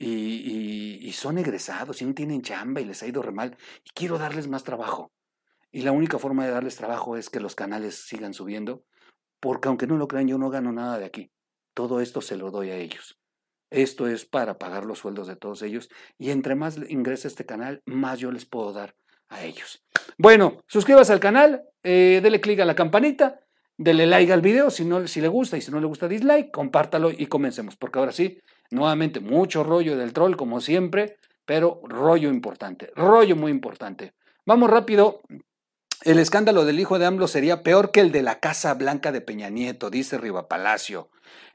y, 0.00 1.12
son 1.12 1.38
egresados 1.38 2.02
y 2.02 2.06
no 2.06 2.14
tienen 2.14 2.42
chamba 2.42 2.80
y 2.80 2.86
les 2.86 3.04
ha 3.04 3.06
ido 3.06 3.22
re 3.22 3.30
mal, 3.30 3.56
y 3.84 3.90
quiero 3.90 4.18
darles 4.18 4.48
más 4.48 4.64
trabajo. 4.64 5.12
Y 5.70 5.82
la 5.82 5.92
única 5.92 6.18
forma 6.18 6.44
de 6.44 6.50
darles 6.50 6.74
trabajo 6.74 7.16
es 7.16 7.30
que 7.30 7.38
los 7.38 7.54
canales 7.54 8.04
sigan 8.08 8.34
subiendo 8.34 8.82
porque 9.40 9.68
aunque 9.68 9.86
no 9.86 9.96
lo 9.96 10.08
crean, 10.08 10.28
yo 10.28 10.38
no 10.38 10.50
gano 10.50 10.72
nada 10.72 10.98
de 10.98 11.06
aquí. 11.06 11.32
Todo 11.74 12.00
esto 12.00 12.20
se 12.20 12.36
lo 12.36 12.50
doy 12.50 12.70
a 12.70 12.76
ellos. 12.76 13.18
Esto 13.70 14.06
es 14.08 14.24
para 14.24 14.58
pagar 14.58 14.84
los 14.84 14.98
sueldos 14.98 15.28
de 15.28 15.36
todos 15.36 15.62
ellos 15.62 15.88
y 16.18 16.30
entre 16.30 16.56
más 16.56 16.78
ingresa 16.88 17.28
este 17.28 17.46
canal, 17.46 17.82
más 17.86 18.18
yo 18.18 18.32
les 18.32 18.44
puedo 18.44 18.72
dar 18.72 18.96
a 19.28 19.44
ellos. 19.44 19.84
Bueno, 20.18 20.58
suscríbase 20.66 21.12
al 21.12 21.20
canal, 21.20 21.62
eh, 21.82 22.20
dele 22.22 22.40
clic 22.40 22.60
a 22.60 22.64
la 22.64 22.74
campanita, 22.74 23.40
dele 23.76 24.06
like 24.06 24.32
al 24.32 24.42
video 24.42 24.70
si, 24.70 24.84
no, 24.84 25.06
si 25.06 25.20
le 25.20 25.28
gusta 25.28 25.56
y 25.56 25.60
si 25.60 25.70
no 25.70 25.80
le 25.80 25.86
gusta 25.86 26.08
dislike, 26.08 26.50
compártalo 26.50 27.10
y 27.10 27.26
comencemos, 27.26 27.76
porque 27.76 28.00
ahora 28.00 28.12
sí, 28.12 28.40
nuevamente 28.70 29.20
mucho 29.20 29.62
rollo 29.62 29.96
del 29.96 30.12
troll 30.12 30.34
como 30.36 30.60
siempre, 30.60 31.16
pero 31.46 31.80
rollo 31.84 32.28
importante, 32.28 32.92
rollo 32.96 33.36
muy 33.36 33.52
importante. 33.52 34.14
Vamos 34.44 34.68
rápido 34.68 35.22
el 36.02 36.18
escándalo 36.18 36.64
del 36.64 36.80
hijo 36.80 36.98
de 36.98 37.06
AMLO 37.06 37.28
sería 37.28 37.62
peor 37.62 37.90
que 37.90 38.00
el 38.00 38.12
de 38.12 38.22
la 38.22 38.40
Casa 38.40 38.74
Blanca 38.74 39.12
de 39.12 39.20
Peña 39.20 39.50
Nieto, 39.50 39.90
dice 39.90 40.16
Riva 40.16 40.48
Palacio. 40.48 41.10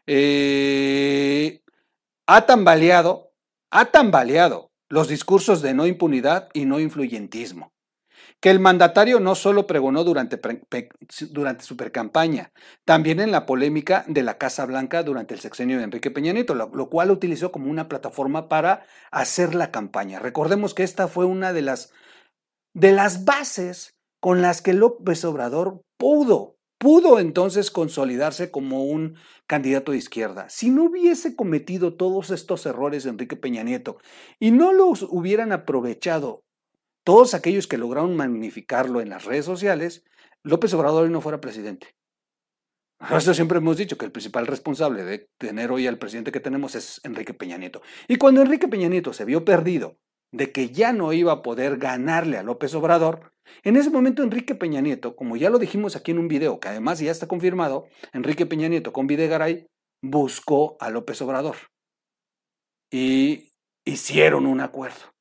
Eh, 0.06 1.62
ha 2.28 2.46
tambaleado, 2.46 3.32
ha 3.72 3.86
tambaleado 3.86 4.72
los 4.88 5.08
discursos 5.08 5.62
de 5.62 5.74
no 5.74 5.88
impunidad 5.88 6.50
y 6.54 6.66
no 6.66 6.80
influyentismo. 6.80 7.74
Que 8.40 8.52
el 8.52 8.60
mandatario 8.60 9.20
no 9.20 9.34
solo 9.34 9.66
pregonó 9.66 10.04
durante, 10.04 10.40
durante 11.32 11.64
su 11.64 11.76
precampaña, 11.76 12.52
también 12.84 13.20
en 13.20 13.32
la 13.32 13.48
polémica 13.48 14.06
de 14.08 14.22
la 14.22 14.38
Casa 14.38 14.66
Blanca 14.66 15.02
durante 15.02 15.34
el 15.34 15.40
sexenio 15.40 15.80
de 15.80 15.86
Enrique 15.86 16.12
Peña 16.12 16.34
Nieto, 16.34 16.54
lo, 16.54 16.70
lo 16.74 16.90
cual 16.90 17.10
utilizó 17.10 17.52
como 17.52 17.72
una 17.72 17.88
plataforma 17.88 18.48
para 18.48 18.86
hacer 19.10 19.56
la 19.56 19.72
campaña. 19.72 20.20
Recordemos 20.20 20.76
que 20.76 20.84
esta 20.84 21.08
fue 21.08 21.26
una 21.26 21.54
de 21.54 21.64
las, 21.64 21.92
de 22.74 22.92
las 22.92 23.26
bases 23.26 23.95
con 24.20 24.42
las 24.42 24.62
que 24.62 24.74
López 24.74 25.24
Obrador 25.26 25.82
pudo, 25.98 26.58
pudo 26.78 27.20
entonces 27.20 27.72
consolidarse 27.72 28.52
como 28.52 28.86
un 28.86 29.18
candidato 29.48 29.92
de 29.92 29.98
izquierda. 29.98 30.50
Si 30.50 30.70
no 30.70 30.86
hubiese 30.86 31.36
cometido 31.36 31.96
todos 31.96 32.32
estos 32.32 32.66
errores 32.66 33.06
Enrique 33.06 33.36
Peña 33.36 33.64
Nieto 33.64 33.98
y 34.40 34.52
no 34.52 34.74
los 34.74 35.04
hubieran 35.04 35.52
aprovechado 35.52 36.44
todos 37.04 37.34
aquellos 37.34 37.68
que 37.68 37.78
lograron 37.78 38.16
magnificarlo 38.16 39.00
en 39.00 39.10
las 39.10 39.26
redes 39.26 39.46
sociales, 39.46 40.04
López 40.44 40.74
Obrador 40.74 41.04
hoy 41.04 41.12
no 41.12 41.22
fuera 41.22 41.40
presidente. 41.40 41.96
Eso 43.12 43.34
siempre 43.34 43.58
hemos 43.58 43.78
dicho 43.78 43.98
que 43.98 44.06
el 44.06 44.12
principal 44.12 44.48
responsable 44.48 45.04
de 45.04 45.30
tener 45.38 45.72
hoy 45.72 45.86
al 45.86 45.98
presidente 46.00 46.32
que 46.32 46.40
tenemos 46.40 46.76
es 46.76 47.02
Enrique 47.04 47.34
Peña 47.34 47.58
Nieto. 47.58 47.82
Y 48.08 48.16
cuando 48.16 48.42
Enrique 48.42 48.68
Peña 48.68 48.88
Nieto 48.88 49.14
se 49.14 49.26
vio 49.26 49.46
perdido 49.46 49.98
de 50.32 50.52
que 50.52 50.70
ya 50.70 50.94
no 50.94 51.14
iba 51.14 51.32
a 51.32 51.42
poder 51.42 51.78
ganarle 51.78 52.38
a 52.38 52.44
López 52.44 52.74
Obrador, 52.74 53.34
en 53.64 53.76
ese 53.76 53.90
momento 53.90 54.24
Enrique 54.24 54.56
Peña 54.56 54.82
Nieto, 54.82 55.16
como 55.16 55.38
ya 55.38 55.50
lo 55.50 55.60
dijimos 55.60 55.96
aquí 55.96 56.12
en 56.12 56.20
un 56.20 56.28
video, 56.28 56.60
que 56.60 56.70
además 56.70 57.00
ya 57.00 57.12
está 57.12 57.28
confirmado, 57.28 57.88
Enrique 58.14 58.46
Peña 58.46 58.68
Nieto 58.68 58.94
con 58.94 59.08
Videgaray 59.08 59.68
buscó 60.02 60.78
a 60.80 60.90
López 60.90 61.22
Obrador. 61.22 61.56
Y 62.92 63.52
hicieron 63.86 64.46
un 64.46 64.62
acuerdo. 64.62 65.14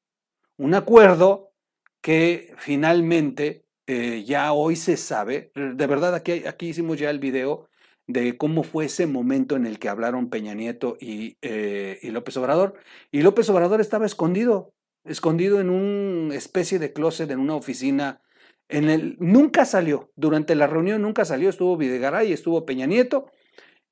Un 0.57 0.75
acuerdo 0.75 1.53
que 2.01 2.55
finalmente 2.59 3.65
eh, 3.87 4.25
ya 4.25 4.53
hoy 4.53 4.77
se 4.77 4.97
sabe, 4.97 5.51
de 5.55 5.87
verdad 5.87 6.15
aquí, 6.15 6.47
aquí 6.47 6.69
hicimos 6.69 6.99
ya 6.99 7.11
el 7.11 7.19
video 7.19 7.69
de 8.07 8.37
cómo 8.37 8.63
fue 8.63 8.87
ese 8.87 9.07
momento 9.07 9.57
en 9.57 9.67
el 9.67 9.79
que 9.79 9.89
hablaron 9.89 10.29
Peña 10.29 10.55
Nieto 10.55 10.97
y, 11.01 11.39
eh, 11.43 11.99
y 12.03 12.11
López 12.11 12.37
Obrador, 12.37 12.75
y 13.11 13.23
López 13.23 13.49
Obrador 13.49 13.81
estaba 13.81 14.07
escondido, 14.07 14.73
escondido 15.05 15.61
en 15.61 15.71
una 15.71 16.35
especie 16.35 16.79
de 16.79 16.93
closet, 16.93 17.31
en 17.31 17.39
una 17.39 17.55
oficina. 17.55 18.23
En 18.69 18.89
el, 18.89 19.17
nunca 19.21 19.65
salió, 19.65 20.11
durante 20.17 20.55
la 20.55 20.67
reunión 20.67 21.03
nunca 21.03 21.25
salió, 21.25 21.51
estuvo 21.51 21.77
Videgaray, 21.77 22.33
estuvo 22.33 22.65
Peña 22.65 22.87
Nieto 22.87 23.31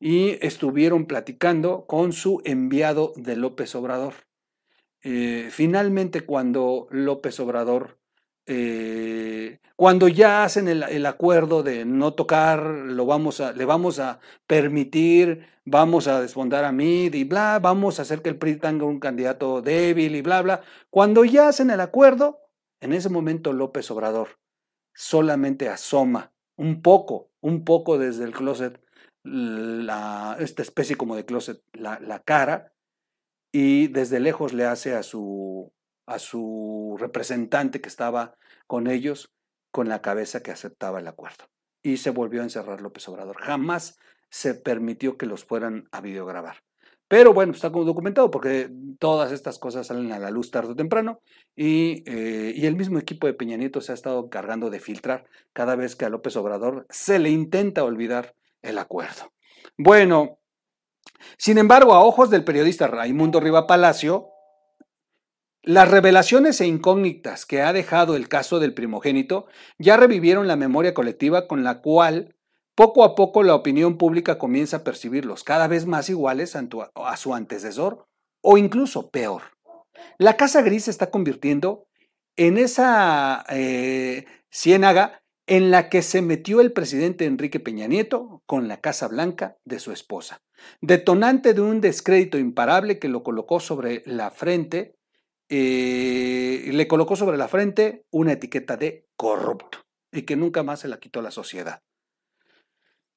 y 0.01 0.39
estuvieron 0.45 1.07
platicando 1.07 1.87
con 1.87 2.13
su 2.13 2.41
enviado 2.45 3.13
de 3.17 3.37
López 3.37 3.75
Obrador. 3.75 4.15
Eh, 5.03 5.49
finalmente, 5.51 6.23
cuando 6.23 6.87
López 6.91 7.39
Obrador 7.41 8.02
eh, 8.47 9.61
cuando 9.77 10.09
ya 10.09 10.45
hacen 10.45 10.69
el, 10.69 11.07
acuerdo 11.07 11.63
de 11.63 11.85
no 11.85 12.15
tocar, 12.15 12.63
lo 12.65 13.07
vamos 13.07 13.41
a, 13.41 13.53
le 13.53 13.65
vamos 13.65 13.99
a 13.99 14.21
permitir, 14.47 15.47
vamos 15.65 16.07
a 16.07 16.21
desfondar 16.21 16.65
a 16.65 16.73
Mid 16.73 17.15
y 17.15 17.25
bla, 17.25 17.59
vamos 17.61 17.99
a 17.99 18.03
hacer 18.03 18.23
que 18.23 18.29
el 18.29 18.39
PRI 18.39 18.57
tenga 18.57 18.85
un 18.85 19.01
candidato 19.01 19.63
débil 19.63 20.15
y 20.15 20.23
bla, 20.23 20.43
bla. 20.43 20.63
Cuando 20.91 21.25
ya 21.25 21.49
hacen 21.49 21.71
el 21.71 21.81
acuerdo, 21.81 22.41
en 22.81 22.93
ese 22.93 23.09
momento 23.09 23.53
López 23.53 23.91
Obrador 23.91 24.39
solamente 24.95 25.69
asoma 25.69 26.33
un 26.57 26.83
poco, 26.83 27.31
un 27.41 27.65
poco 27.65 27.99
desde 27.99 28.25
el 28.25 28.33
closet, 28.33 28.81
la, 29.25 30.37
esta 30.39 30.63
especie 30.63 30.97
como 30.97 31.17
de 31.17 31.25
closet, 31.25 31.63
la, 31.73 31.99
la 32.01 32.21
cara, 32.21 32.73
y 33.53 33.89
desde 33.89 34.21
lejos 34.21 34.53
le 34.53 34.65
hace 34.65 34.95
a 34.95 35.03
su, 35.03 35.73
a 36.07 36.19
su 36.19 36.97
representante 36.99 37.81
que 37.81 37.89
estaba 37.89 38.37
con 38.67 38.87
ellos 38.87 39.33
con 39.71 39.89
la 39.89 40.03
cabeza 40.03 40.43
que 40.43 40.51
aceptaba 40.51 41.01
el 41.01 41.09
acuerdo. 41.09 41.49
Y 41.83 41.97
se 41.97 42.11
volvió 42.11 42.41
a 42.41 42.45
encerrar 42.45 42.81
López 42.81 43.09
Obrador. 43.09 43.37
Jamás 43.39 43.99
se 44.31 44.55
permitió 44.55 45.17
que 45.17 45.27
los 45.27 45.45
fueran 45.45 45.89
a 45.93 46.01
videograbar. 46.01 46.57
Pero 47.09 47.35
bueno, 47.35 47.53
está 47.53 47.71
como 47.71 47.85
documentado 47.85 48.31
porque 48.31 48.71
todas 48.99 49.33
estas 49.33 49.59
cosas 49.59 49.89
salen 49.89 50.13
a 50.13 50.19
la 50.19 50.31
luz 50.31 50.51
tarde 50.51 50.73
o 50.73 50.77
temprano 50.77 51.21
y, 51.55 52.03
eh, 52.07 52.55
y, 52.57 52.65
el 52.65 52.75
mismo 52.75 52.99
equipo 52.99 53.27
de 53.27 53.35
Peña 53.35 53.59
Nieto 53.59 53.83
se 53.83 53.93
ha 53.93 53.95
estado 53.95 54.25
encargando 54.25 54.71
de 54.71 54.81
filtrar 54.81 55.27
cada 55.53 55.77
vez 55.77 55.95
que 55.95 56.07
a 56.07 56.09
López 56.09 56.37
Obrador 56.37 56.87
se 56.89 57.19
le 57.19 57.29
intenta 57.29 57.85
olvidar 57.85 58.35
el 58.63 58.79
acuerdo. 58.79 59.31
Bueno, 59.77 60.39
Sin 61.37 61.59
embargo, 61.59 61.95
a 61.95 62.03
ojos 62.03 62.31
del 62.31 62.45
periodista 62.45 62.87
Raimundo 62.89 63.41
Riva 63.41 63.67
Palacio, 63.67 64.32
las 65.63 65.89
revelaciones 65.89 66.61
e 66.61 66.67
incógnitas 66.67 67.47
que 67.47 67.63
ha 67.63 67.73
dejado 67.73 68.17
el 68.17 68.29
caso 68.29 68.59
del 68.59 68.75
primogénito 68.75 69.47
ya 69.79 69.97
revivieron 69.97 70.49
la 70.49 70.57
memoria 70.57 70.93
colectiva 70.93 71.47
con 71.47 71.63
la 71.63 71.81
cual 71.81 72.35
poco 72.75 73.05
a 73.05 73.15
poco 73.15 73.43
la 73.43 73.55
opinión 73.55 73.97
pública 73.97 74.39
comienza 74.39 74.79
a 74.79 74.85
percibirlos 74.85 75.45
cada 75.45 75.69
vez 75.69 75.87
más 75.87 76.09
iguales 76.09 76.57
a 76.57 77.17
su 77.17 77.35
antecesor 77.35 78.09
o 78.43 78.59
incluso 78.59 79.11
peor. 79.11 79.43
La 80.19 80.37
Casa 80.37 80.63
Gris 80.63 80.85
se 80.85 80.91
está 80.91 81.11
convirtiendo 81.11 81.87
en 82.37 82.59
esa 82.59 83.45
eh, 83.51 84.25
ciénaga 84.51 85.23
en 85.47 85.71
la 85.71 85.89
que 85.89 86.03
se 86.03 86.23
metió 86.23 86.61
el 86.61 86.73
presidente 86.73 87.27
Enrique 87.27 87.61
Peña 87.61 87.87
Nieto 87.87 88.43
con 88.47 88.69
la 88.69 88.81
Casa 88.81 89.07
Blanca 89.09 89.59
de 89.65 89.79
su 89.79 89.93
esposa, 89.93 90.43
detonante 90.81 91.53
de 91.53 91.61
un 91.61 91.81
descrédito 91.81 92.39
imparable 92.39 92.99
que 92.99 93.09
lo 93.09 93.23
colocó 93.23 93.61
sobre 93.61 94.03
la 94.07 94.31
frente, 94.31 94.97
eh, 95.55 96.71
le 96.73 96.89
colocó 96.89 97.15
sobre 97.15 97.37
la 97.37 97.47
frente 97.47 98.07
una 98.11 98.33
etiqueta 98.33 98.79
de 98.79 99.07
corrupto 99.17 99.81
y 100.11 100.23
que 100.23 100.35
nunca 100.35 100.63
más 100.63 100.81
se 100.81 100.89
la 100.89 100.99
quitó 100.99 101.21
la 101.21 101.31
sociedad. 101.31 101.83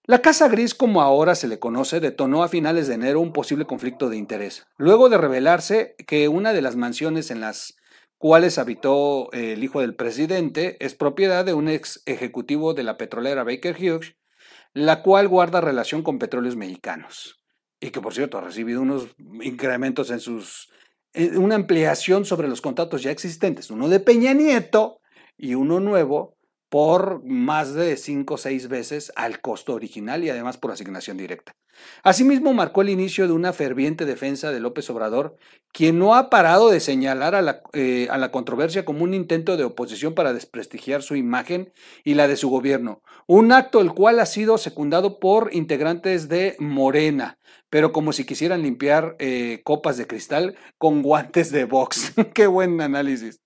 La 0.03 0.21
Casa 0.21 0.49
Gris, 0.49 0.75
como 0.75 1.01
ahora 1.01 1.33
se 1.35 1.47
le 1.47 1.59
conoce, 1.59 2.01
detonó 2.01 2.43
a 2.43 2.49
finales 2.49 2.87
de 2.87 2.95
enero 2.95 3.21
un 3.21 3.31
posible 3.31 3.63
conflicto 3.63 4.09
de 4.09 4.17
interés, 4.17 4.67
luego 4.75 5.07
de 5.07 5.17
revelarse 5.17 5.95
que 6.07 6.27
una 6.27 6.51
de 6.51 6.61
las 6.61 6.75
mansiones 6.75 7.31
en 7.31 7.39
las 7.39 7.77
cuales 8.17 8.57
habitó 8.57 9.31
el 9.31 9.63
hijo 9.63 9.79
del 9.79 9.95
presidente 9.95 10.75
es 10.81 10.93
propiedad 10.93 11.45
de 11.45 11.53
un 11.53 11.69
ex 11.69 12.03
ejecutivo 12.05 12.73
de 12.73 12.83
la 12.83 12.97
petrolera 12.97 13.45
Baker 13.45 13.77
Hughes, 13.79 14.17
la 14.73 15.03
cual 15.03 15.29
guarda 15.29 15.61
relación 15.61 16.03
con 16.03 16.19
petróleos 16.19 16.57
mexicanos 16.57 17.41
y 17.79 17.91
que 17.91 18.01
por 18.01 18.13
cierto 18.13 18.37
ha 18.37 18.41
recibido 18.41 18.81
unos 18.81 19.07
incrementos 19.41 20.11
en 20.11 20.19
sus, 20.19 20.69
una 21.35 21.55
ampliación 21.55 22.25
sobre 22.25 22.47
los 22.47 22.61
contratos 22.61 23.03
ya 23.03 23.11
existentes, 23.11 23.69
uno 23.69 23.89
de 23.89 23.99
Peña 23.99 24.33
Nieto 24.33 24.99
y 25.37 25.55
uno 25.55 25.79
nuevo 25.79 26.35
por 26.69 27.23
más 27.23 27.73
de 27.73 27.95
cinco 27.95 28.33
o 28.33 28.37
seis 28.37 28.67
veces 28.67 29.11
al 29.15 29.39
costo 29.39 29.73
original 29.73 30.23
y 30.23 30.29
además 30.29 30.57
por 30.57 30.71
asignación 30.71 31.17
directa. 31.17 31.55
Asimismo, 32.03 32.53
marcó 32.53 32.81
el 32.81 32.89
inicio 32.89 33.27
de 33.27 33.33
una 33.33 33.53
ferviente 33.53 34.05
defensa 34.05 34.51
de 34.51 34.59
López 34.59 34.89
Obrador, 34.89 35.35
quien 35.71 35.99
no 35.99 36.15
ha 36.15 36.29
parado 36.29 36.69
de 36.69 36.79
señalar 36.79 37.35
a 37.35 37.41
la, 37.41 37.61
eh, 37.73 38.07
a 38.09 38.17
la, 38.17 38.31
controversia 38.31 38.85
como 38.85 39.03
un 39.03 39.13
intento 39.13 39.57
de 39.57 39.65
oposición 39.65 40.15
para 40.15 40.33
desprestigiar 40.33 41.01
su 41.01 41.15
imagen 41.15 41.73
y 42.03 42.13
la 42.13 42.27
de 42.27 42.37
su 42.37 42.49
gobierno, 42.49 43.01
un 43.27 43.51
acto 43.51 43.81
el 43.81 43.93
cual 43.93 44.19
ha 44.19 44.25
sido 44.25 44.57
secundado 44.57 45.19
por 45.19 45.53
integrantes 45.53 46.29
de 46.29 46.55
Morena, 46.59 47.37
pero 47.75 47.91
como 47.91 48.13
si 48.13 48.23
quisieran 48.23 48.61
limpiar 48.61 49.17
eh, 49.19 49.59
copas 49.65 49.97
de 49.97 50.07
cristal 50.07 50.55
con 50.77 51.01
guantes 51.01 51.51
de 51.51 51.65
box. 51.65 52.13
Qué 52.33 52.47
buen 52.47 52.79
análisis. 52.79 53.41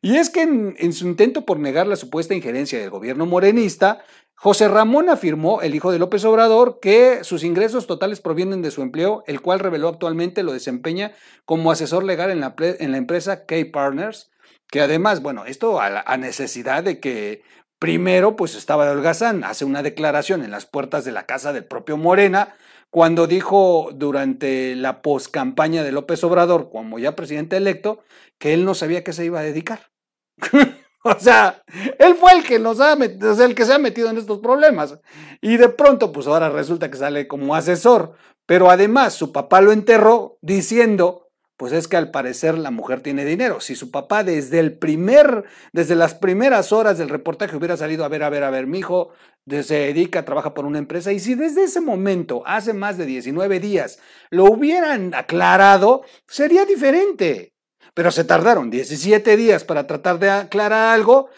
Y 0.00 0.16
es 0.16 0.30
que 0.30 0.40
en, 0.40 0.92
su 0.94 1.06
intento 1.06 1.44
por 1.44 1.58
negar 1.58 1.86
la 1.86 1.96
supuesta 1.96 2.34
injerencia 2.34 2.80
del 2.80 2.88
gobierno 2.88 3.26
morenista, 3.26 4.02
José 4.34 4.66
Ramón 4.68 5.10
afirmó, 5.10 5.60
el 5.60 5.74
hijo 5.74 5.92
de 5.92 5.98
López 5.98 6.24
Obrador, 6.24 6.78
que 6.80 7.22
sus 7.22 7.44
ingresos 7.44 7.86
totales 7.86 8.22
provienen 8.22 8.62
de 8.62 8.70
su 8.70 8.80
empleo, 8.80 9.24
el 9.26 9.42
cual 9.42 9.58
reveló 9.58 9.88
actualmente 9.88 10.42
lo 10.42 10.54
desempeña 10.54 11.12
como 11.44 11.70
asesor 11.70 12.02
legal 12.02 12.30
en 12.30 12.40
la, 12.40 12.54
en 12.58 12.92
la 12.92 12.96
empresa 12.96 13.44
K-Partners, 13.44 14.30
que 14.70 14.80
además, 14.80 15.20
bueno, 15.20 15.44
esto 15.44 15.82
a, 15.82 16.00
a, 16.00 16.16
necesidad 16.16 16.82
de 16.82 16.98
que 16.98 17.42
primero, 17.78 18.36
pues 18.36 18.54
estaba 18.54 18.86
de 18.86 18.92
holgazán, 18.92 19.44
hace 19.44 19.66
una 19.66 19.82
declaración 19.82 20.42
en 20.42 20.50
las 20.50 20.64
puertas 20.64 21.04
de 21.04 21.12
la 21.12 21.26
casa 21.26 21.52
del 21.52 21.66
propio 21.66 21.98
Morena, 21.98 22.54
cuando 22.90 23.26
dijo 23.26 23.90
durante 23.94 24.74
la 24.74 25.00
poscampaña 25.00 25.84
de 25.84 25.92
López 25.92 26.22
Obrador, 26.24 26.70
como 26.70 26.98
ya 26.98 27.14
presidente 27.14 27.56
electo, 27.56 28.00
que 28.38 28.52
él 28.52 28.64
no 28.64 28.74
sabía 28.74 29.04
qué 29.04 29.12
se 29.12 29.24
iba 29.24 29.40
a 29.40 29.44
dedicar. 29.44 29.90
o 31.04 31.18
sea, 31.18 31.62
él 31.98 32.14
fue 32.16 32.32
el 32.32 32.44
que 32.44 32.58
nos 32.58 32.80
ha 32.80 32.96
metido, 32.96 33.44
el 33.44 33.54
que 33.54 33.64
se 33.64 33.74
ha 33.74 33.78
metido 33.78 34.10
en 34.10 34.18
estos 34.18 34.40
problemas. 34.40 34.98
Y 35.40 35.56
de 35.56 35.68
pronto, 35.68 36.10
pues 36.10 36.26
ahora 36.26 36.50
resulta 36.50 36.90
que 36.90 36.98
sale 36.98 37.28
como 37.28 37.54
asesor. 37.54 38.14
Pero 38.44 38.70
además, 38.70 39.14
su 39.14 39.30
papá 39.30 39.60
lo 39.60 39.70
enterró 39.70 40.38
diciendo, 40.40 41.29
pues 41.60 41.74
es 41.74 41.88
que 41.88 41.98
al 41.98 42.10
parecer 42.10 42.56
la 42.56 42.70
mujer 42.70 43.02
tiene 43.02 43.26
dinero. 43.26 43.60
Si 43.60 43.74
su 43.74 43.90
papá 43.90 44.24
desde 44.24 44.60
el 44.60 44.78
primer, 44.78 45.44
desde 45.74 45.94
las 45.94 46.14
primeras 46.14 46.72
horas 46.72 46.96
del 46.96 47.10
reportaje 47.10 47.54
hubiera 47.54 47.76
salido 47.76 48.02
a 48.02 48.08
ver, 48.08 48.22
a 48.22 48.30
ver, 48.30 48.44
a 48.44 48.50
ver, 48.50 48.66
mi 48.66 48.78
hijo 48.78 49.10
se 49.46 49.74
dedica, 49.74 50.24
trabaja 50.24 50.54
por 50.54 50.64
una 50.64 50.78
empresa, 50.78 51.12
y 51.12 51.20
si 51.20 51.34
desde 51.34 51.64
ese 51.64 51.82
momento, 51.82 52.42
hace 52.46 52.72
más 52.72 52.96
de 52.96 53.04
19 53.04 53.60
días, 53.60 53.98
lo 54.30 54.44
hubieran 54.44 55.12
aclarado, 55.14 56.00
sería 56.26 56.64
diferente 56.64 57.52
pero 57.92 58.10
se 58.10 58.24
tardaron 58.24 58.70
17 58.70 59.36
días 59.36 59.64
para 59.64 59.86
tratar 59.86 60.18
de 60.18 60.30
aclarar 60.30 60.94
algo, 60.94 61.28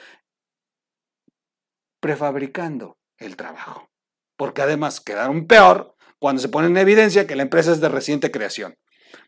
prefabricando 1.99 2.99
el 3.17 3.35
trabajo. 3.35 3.89
Porque 4.37 4.63
además 4.63 5.01
quedaron 5.01 5.49
peor 5.49 5.97
cuando 6.21 6.43
se 6.43 6.49
pone 6.49 6.69
en 6.69 6.77
evidencia 6.77 7.27
que 7.27 7.35
la 7.35 7.43
empresa 7.43 7.73
es 7.73 7.81
de 7.81 7.89
reciente 7.89 8.31
creación. 8.31 8.77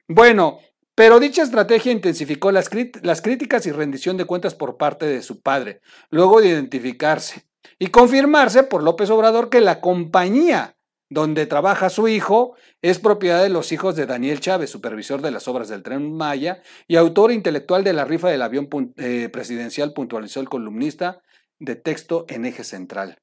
Bueno, 0.06 0.60
pero 0.94 1.20
dicha 1.20 1.42
estrategia 1.42 1.92
intensificó 1.92 2.52
las, 2.52 2.68
críticas 2.68 3.66
y 3.66 3.72
rendición 3.72 4.16
de 4.16 4.24
cuentas 4.24 4.54
por 4.54 4.76
parte 4.76 5.06
de 5.06 5.22
su 5.22 5.40
padre, 5.40 5.80
luego 6.10 6.40
de 6.40 6.48
identificarse 6.48 7.46
y 7.78 7.88
confirmarse 7.88 8.62
por 8.62 8.82
López 8.82 9.10
Obrador 9.10 9.50
que 9.50 9.60
la 9.60 9.80
compañía 9.80 10.76
donde 11.10 11.46
trabaja 11.46 11.90
su 11.90 12.08
hijo, 12.08 12.56
es 12.82 12.98
propiedad 12.98 13.42
de 13.42 13.48
los 13.48 13.72
hijos 13.72 13.94
de 13.94 14.06
Daniel 14.06 14.40
Chávez, 14.40 14.70
supervisor 14.70 15.22
de 15.22 15.30
las 15.30 15.46
obras 15.46 15.68
del 15.68 15.82
tren 15.82 16.16
Maya 16.16 16.62
y 16.88 16.96
autor 16.96 17.30
intelectual 17.30 17.84
de 17.84 17.92
la 17.92 18.04
rifa 18.04 18.30
del 18.30 18.42
avión 18.42 18.68
eh, 18.96 19.28
presidencial, 19.32 19.92
puntualizó 19.92 20.40
el 20.40 20.48
columnista 20.48 21.22
de 21.58 21.76
texto 21.76 22.24
en 22.28 22.46
eje 22.46 22.64
central. 22.64 23.18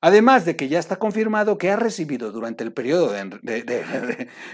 Además 0.00 0.44
de 0.44 0.56
que 0.56 0.68
ya 0.68 0.78
está 0.78 0.96
confirmado 0.96 1.58
que 1.58 1.70
ha 1.70 1.76
recibido 1.76 2.30
durante 2.32 2.64
el 2.64 2.72
periodo 2.72 3.12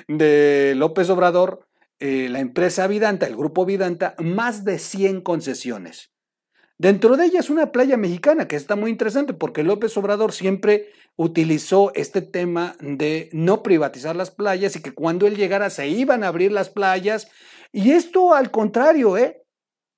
de, 0.09 0.75
López 0.77 1.11
Obrador, 1.11 1.68
eh, 2.01 2.29
la 2.29 2.41
empresa 2.41 2.87
Vidanta, 2.87 3.27
el 3.27 3.37
grupo 3.37 3.65
Vidanta, 3.65 4.15
más 4.19 4.65
de 4.65 4.79
100 4.79 5.23
concesiones. 5.23 6.13
Dentro 6.79 7.17
de 7.17 7.25
ellas 7.25 7.51
una 7.51 7.73
playa 7.73 7.97
mexicana 7.97 8.47
que 8.47 8.55
está 8.55 8.77
muy 8.77 8.93
interesante 8.93 9.35
porque 9.35 9.65
López 9.65 9.97
Obrador 9.97 10.33
siempre 10.33 10.93
utilizó 11.17 11.93
este 11.95 12.23
tema 12.23 12.77
de 12.79 13.29
no 13.33 13.65
privatizar 13.65 14.15
las 14.15 14.31
playas 14.31 14.77
y 14.77 14.83
que 14.83 14.95
cuando 14.95 15.27
él 15.27 15.35
llegara 15.35 15.71
se 15.71 15.89
iban 15.89 16.23
a 16.23 16.29
abrir 16.29 16.53
las 16.53 16.71
playas. 16.71 17.29
Y 17.73 17.91
esto 17.91 18.33
al 18.33 18.53
contrario, 18.53 19.19
¿eh? 19.19 19.43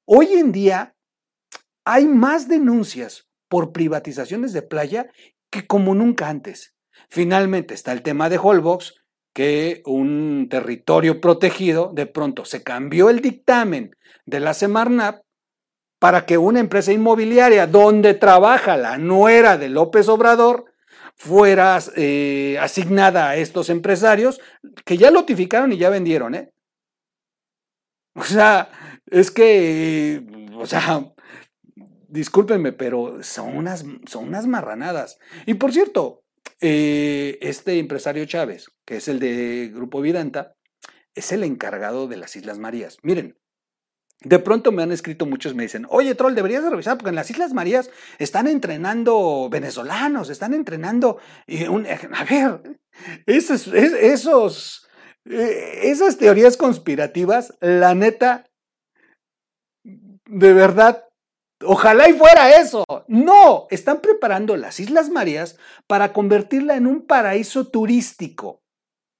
Hoy 0.07 0.33
en 0.33 0.53
día 0.53 0.97
hay 1.85 2.07
más 2.07 2.49
denuncias 2.49 3.29
por 3.49 3.73
privatizaciones 3.73 4.55
de 4.55 4.63
playa 4.63 5.11
que 5.51 5.67
como 5.67 5.95
nunca 5.95 6.31
antes. 6.31 6.75
Finalmente 7.11 7.75
está 7.75 7.93
el 7.93 8.03
tema 8.03 8.31
de 8.31 8.39
Holbox, 8.39 8.95
que 9.33 9.83
un 9.87 10.49
territorio 10.51 11.21
protegido, 11.21 11.93
de 11.95 12.07
pronto 12.07 12.45
se 12.45 12.63
cambió 12.63 13.11
el 13.11 13.21
dictamen 13.21 13.97
de 14.27 14.41
la 14.41 14.55
Semarnap 14.55 15.23
para 15.99 16.27
que 16.27 16.39
una 16.39 16.61
empresa 16.61 16.93
inmobiliaria 16.93 17.67
donde 17.67 18.15
trabaja 18.15 18.77
la 18.77 18.99
nuera 18.99 19.59
de 19.59 19.69
López 19.69 20.09
Obrador 20.09 20.65
fuera 21.15 21.79
eh, 21.97 22.57
asignada 22.61 23.29
a 23.29 23.37
estos 23.37 23.69
empresarios 23.69 24.41
que 24.85 24.97
ya 24.97 25.11
notificaron 25.11 25.73
y 25.73 25.77
ya 25.77 25.91
vendieron, 25.91 26.35
¿eh? 26.35 26.51
O 28.15 28.25
sea, 28.25 28.71
es 29.07 29.31
que, 29.31 30.25
o 30.55 30.67
sea, 30.67 31.13
discúlpenme, 32.09 32.73
pero 32.73 33.23
son 33.23 33.57
unas, 33.57 33.85
son 34.07 34.29
unas 34.29 34.47
marranadas. 34.47 35.19
Y 35.47 35.55
por 35.55 35.73
cierto, 35.73 36.23
eh, 36.61 37.39
este 37.41 37.79
empresario 37.79 38.25
Chávez, 38.25 38.71
que 38.85 38.97
es 38.97 39.09
el 39.09 39.19
de 39.19 39.71
Grupo 39.73 40.01
Vidanta, 40.01 40.55
es 41.15 41.33
el 41.33 41.45
encargado 41.45 42.09
de 42.09 42.17
las 42.17 42.37
Islas 42.37 42.59
Marías. 42.59 42.99
Miren, 43.03 43.37
de 44.23 44.39
pronto 44.39 44.71
me 44.71 44.83
han 44.83 44.93
escrito 44.93 45.25
muchos, 45.25 45.55
me 45.55 45.63
dicen, 45.63 45.87
oye, 45.89 46.15
Troll, 46.15 46.35
deberías 46.35 46.63
de 46.63 46.71
revisar 46.71 46.99
porque 46.99 47.09
en 47.09 47.15
las 47.15 47.31
Islas 47.31 47.55
Marías 47.55 47.91
están 48.19 48.47
entrenando 48.47 49.49
venezolanos, 49.51 50.29
están 50.29 50.53
entrenando... 50.53 51.19
a 51.49 52.25
ver, 52.25 52.81
esos, 53.27 53.69
eh, 55.25 55.81
esas 55.85 56.19
teorías 56.19 56.59
conspirativas, 56.59 57.55
la 57.61 57.95
neta, 57.95 58.45
de 59.83 60.53
verdad, 60.53 61.05
ojalá 61.65 62.09
y 62.09 62.15
fuera 62.15 62.61
eso. 62.61 62.85
No, 63.09 63.67
están 63.71 64.01
preparando 64.01 64.57
las 64.57 64.81
Islas 64.81 65.09
Marías 65.11 65.57
para 65.87 66.13
convertirla 66.13 66.77
en 66.77 66.87
un 66.87 67.07
paraíso 67.07 67.69
turístico. 67.69 68.63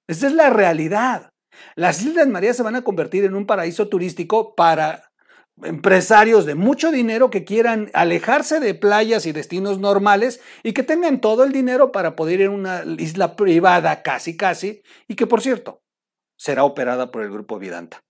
Esa 0.07 0.27
es 0.27 0.33
la 0.33 0.49
realidad. 0.49 1.29
Las 1.75 2.01
Islas 2.01 2.27
Marías 2.27 2.57
se 2.57 2.63
van 2.63 2.75
a 2.75 2.83
convertir 2.83 3.25
en 3.25 3.35
un 3.35 3.45
paraíso 3.45 3.87
turístico 3.87 4.55
para 4.55 5.11
empresarios 5.63 6.45
de 6.45 6.55
mucho 6.55 6.91
dinero 6.91 7.29
que 7.29 7.43
quieran 7.43 7.91
alejarse 7.93 8.59
de 8.59 8.73
playas 8.73 9.25
y 9.25 9.31
destinos 9.31 9.79
normales 9.79 10.41
y 10.63 10.73
que 10.73 10.83
tengan 10.83 11.21
todo 11.21 11.43
el 11.43 11.51
dinero 11.51 11.91
para 11.91 12.15
poder 12.15 12.41
ir 12.41 12.47
a 12.47 12.51
una 12.51 12.83
isla 12.97 13.35
privada 13.35 14.01
casi 14.01 14.37
casi 14.37 14.81
y 15.07 15.15
que 15.15 15.27
por 15.27 15.41
cierto 15.41 15.81
será 16.37 16.63
operada 16.63 17.11
por 17.11 17.23
el 17.23 17.31
grupo 17.31 17.59
Vidanta. 17.59 18.01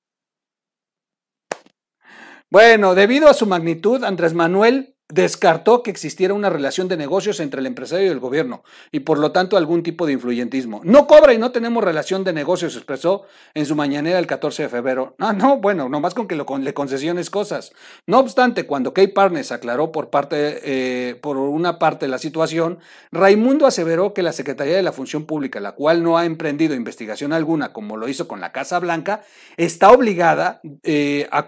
Bueno, 2.52 2.96
debido 2.96 3.30
a 3.30 3.34
su 3.34 3.48
magnitud, 3.48 4.04
Andrés 4.04 4.34
Manuel 4.34 4.98
descartó 5.12 5.84
que 5.84 5.91
existiera 5.91 6.34
una 6.34 6.50
relación 6.50 6.88
de 6.88 6.97
negocios 6.97 7.39
entre 7.39 7.60
el 7.60 7.67
empresario 7.67 8.08
y 8.08 8.10
el 8.10 8.19
gobierno 8.19 8.63
y 8.91 9.02
por 9.02 9.19
lo 9.19 9.32
tanto 9.32 9.58
algún 9.58 9.84
tipo 9.84 10.06
de 10.06 10.13
influyentismo. 10.13 10.82
No 10.84 11.08
cobra 11.08 11.34
y 11.34 11.38
no 11.38 11.52
tenemos 11.52 11.84
relación 11.84 12.24
de 12.24 12.34
negocios, 12.34 12.76
expresó 12.76 13.24
en 13.54 13.65
su 13.65 13.76
mañanera 13.76 14.19
el 14.19 14.28
14 14.28 14.63
de 14.63 14.69
febrero. 14.69 15.15
No, 15.17 15.34
no, 15.34 15.58
bueno, 15.58 15.89
nomás 15.89 16.13
con 16.13 16.28
que 16.28 16.36
le 16.36 16.74
concesiones 16.74 17.30
cosas. 17.30 17.74
No 18.08 18.19
obstante, 18.19 18.65
cuando 18.65 18.93
Kay 18.93 19.08
Partners 19.08 19.52
aclaró 19.52 19.91
por, 19.91 20.10
parte, 20.10 20.60
eh, 20.63 21.15
por 21.15 21.38
una 21.38 21.80
parte 21.80 22.08
la 22.08 22.17
situación, 22.17 22.80
Raimundo 23.12 23.65
aseveró 23.65 24.13
que 24.13 24.24
la 24.24 24.34
Secretaría 24.34 24.76
de 24.76 24.84
la 24.84 24.91
Función 24.91 25.26
Pública, 25.26 25.60
la 25.60 25.74
cual 25.74 26.04
no 26.04 26.17
ha 26.17 26.26
emprendido 26.26 26.76
investigación 26.76 27.34
alguna 27.34 27.74
como 27.74 27.97
lo 27.97 28.08
hizo 28.08 28.28
con 28.28 28.39
la 28.39 28.52
Casa 28.52 28.80
Blanca, 28.80 29.21
está 29.58 29.91
obligada 29.91 30.62
eh, 30.84 31.28
a, 31.32 31.47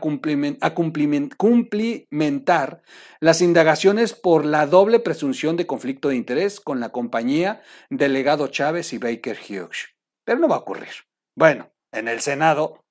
a 0.62 0.73
cumplimentar 0.73 2.82
las 3.19 3.41
indagaciones 3.54 4.13
por 4.13 4.46
la 4.46 4.66
doble 4.66 5.00
presunción 5.00 5.58
de 5.58 5.68
conflicto 5.68 6.10
de 6.10 6.16
interés 6.16 6.60
con 6.60 6.80
la 6.80 6.89
compañía 6.89 7.62
Delegado 7.92 8.48
Chávez 8.48 8.94
y 8.94 8.98
Baker 8.98 9.38
Hughes. 9.38 9.94
Pero 10.26 10.39
no 10.39 10.48
va 10.48 10.56
a 10.56 10.60
ocurrir. 10.60 10.89
Bueno, 11.36 11.72
en 11.92 12.08
el 12.08 12.20
Senado, 12.22 12.84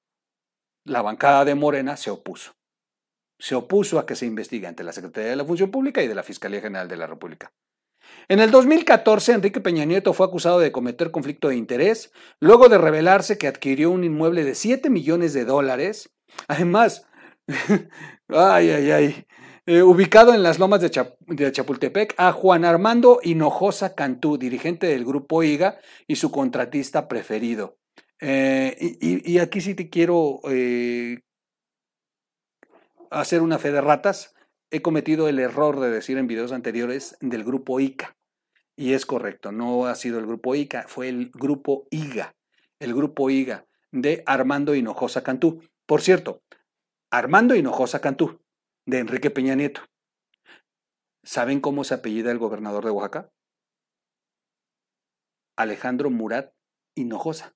la 0.86 1.02
bancada 1.02 1.44
de 1.44 1.56
Morena 1.56 1.96
se 1.96 2.10
opuso. 2.10 2.52
Se 3.40 3.56
opuso 3.56 3.98
a 3.98 4.06
que 4.06 4.14
se 4.14 4.24
investigue 4.24 4.68
ante 4.68 4.84
la 4.84 4.92
Secretaría 4.92 5.30
de 5.30 5.36
la 5.36 5.44
Función 5.44 5.72
Pública 5.72 6.00
y 6.00 6.06
de 6.06 6.14
la 6.14 6.22
Fiscalía 6.22 6.60
General 6.60 6.86
de 6.86 6.96
la 6.96 7.08
República. 7.08 7.52
En 8.28 8.38
el 8.38 8.52
2014, 8.52 9.32
Enrique 9.32 9.60
Peña 9.60 9.84
Nieto 9.84 10.12
fue 10.12 10.26
acusado 10.26 10.60
de 10.60 10.70
cometer 10.70 11.10
conflicto 11.10 11.48
de 11.48 11.56
interés, 11.56 12.12
luego 12.38 12.68
de 12.68 12.78
revelarse 12.78 13.36
que 13.36 13.48
adquirió 13.48 13.90
un 13.90 14.04
inmueble 14.04 14.44
de 14.44 14.54
7 14.54 14.90
millones 14.90 15.32
de 15.32 15.44
dólares. 15.44 16.14
Además, 16.46 17.08
ay, 18.28 18.70
ay, 18.70 18.90
ay, 18.92 19.26
eh, 19.64 19.82
ubicado 19.82 20.34
en 20.34 20.42
las 20.42 20.58
lomas 20.58 20.80
de, 20.80 20.90
Chapultepec, 20.90 22.14
a 22.18 22.32
Juan 22.32 22.64
Armando 22.64 23.20
Hinojosa 23.22 23.94
Cantú, 23.94 24.36
dirigente 24.36 24.88
del 24.88 25.04
grupo 25.04 25.44
IGA 25.44 25.78
y 26.08 26.16
su 26.16 26.32
contratista 26.32 27.06
preferido. 27.06 27.78
Eh, 28.20 28.96
y, 29.00 29.38
aquí 29.38 29.60
sí 29.60 29.74
te 29.74 29.88
quiero 29.88 30.40
eh, 30.50 31.20
hacer 33.10 33.40
una 33.40 33.58
fe 33.58 33.70
de 33.70 33.80
ratas. 33.80 34.34
He 34.70 34.82
cometido 34.82 35.28
el 35.28 35.38
error 35.38 35.78
de 35.78 35.90
decir 35.90 36.18
en 36.18 36.26
videos 36.26 36.50
anteriores 36.50 37.16
del 37.20 37.44
grupo 37.44 37.78
ICA. 37.78 38.16
Y 38.74 38.94
es 38.94 39.06
correcto, 39.06 39.52
no 39.52 39.86
ha 39.86 39.94
sido 39.94 40.18
el 40.18 40.26
grupo 40.26 40.56
ICA, 40.56 40.86
fue 40.88 41.08
el 41.08 41.30
grupo 41.30 41.86
IGA. 41.90 42.34
El 42.80 42.94
grupo 42.94 43.30
IGA 43.30 43.66
de 43.92 44.24
Armando 44.26 44.74
Hinojosa 44.74 45.22
Cantú. 45.22 45.62
Por 45.86 46.00
cierto, 46.00 46.42
Armando 47.10 47.54
Hinojosa 47.54 48.00
Cantú 48.00 48.40
de 48.86 48.98
Enrique 48.98 49.30
Peña 49.30 49.54
Nieto. 49.54 49.82
¿Saben 51.24 51.60
cómo 51.60 51.84
se 51.84 51.94
apellida 51.94 52.30
el 52.30 52.38
gobernador 52.38 52.84
de 52.84 52.90
Oaxaca? 52.90 53.30
Alejandro 55.56 56.10
Murat 56.10 56.52
Hinojosa. 56.96 57.54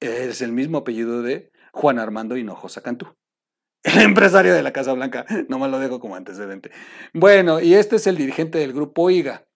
Es 0.00 0.40
el 0.40 0.52
mismo 0.52 0.78
apellido 0.78 1.22
de 1.22 1.50
Juan 1.72 1.98
Armando 1.98 2.36
Hinojosa 2.36 2.82
Cantú. 2.82 3.14
El 3.84 4.00
empresario 4.00 4.54
de 4.54 4.62
la 4.62 4.72
Casa 4.72 4.94
Blanca, 4.94 5.26
no 5.48 5.58
me 5.58 5.68
lo 5.68 5.78
dejo 5.78 6.00
como 6.00 6.16
antecedente. 6.16 6.70
Bueno, 7.12 7.60
y 7.60 7.74
este 7.74 7.96
es 7.96 8.06
el 8.06 8.16
dirigente 8.16 8.58
del 8.58 8.72
grupo 8.72 9.10
IGA 9.10 9.46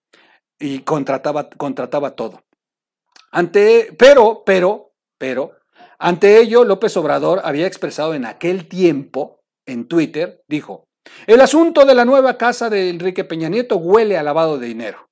y 0.59 0.79
contrataba, 0.79 1.49
contrataba 1.49 2.15
todo. 2.15 2.43
Ante, 3.31 3.95
pero, 3.97 4.43
pero, 4.45 4.93
pero, 5.17 5.53
ante 5.97 6.39
ello, 6.39 6.63
López 6.63 6.95
Obrador 6.97 7.41
había 7.43 7.65
expresado 7.65 8.13
en 8.13 8.25
aquel 8.25 8.67
tiempo 8.67 9.38
en 9.71 9.87
Twitter, 9.87 10.43
dijo, 10.47 10.89
el 11.27 11.41
asunto 11.41 11.85
de 11.85 11.95
la 11.95 12.05
nueva 12.05 12.37
casa 12.37 12.69
de 12.69 12.89
Enrique 12.89 13.23
Peña 13.23 13.49
Nieto 13.49 13.77
huele 13.77 14.17
a 14.17 14.23
lavado 14.23 14.57
de 14.57 14.67
dinero. 14.67 15.09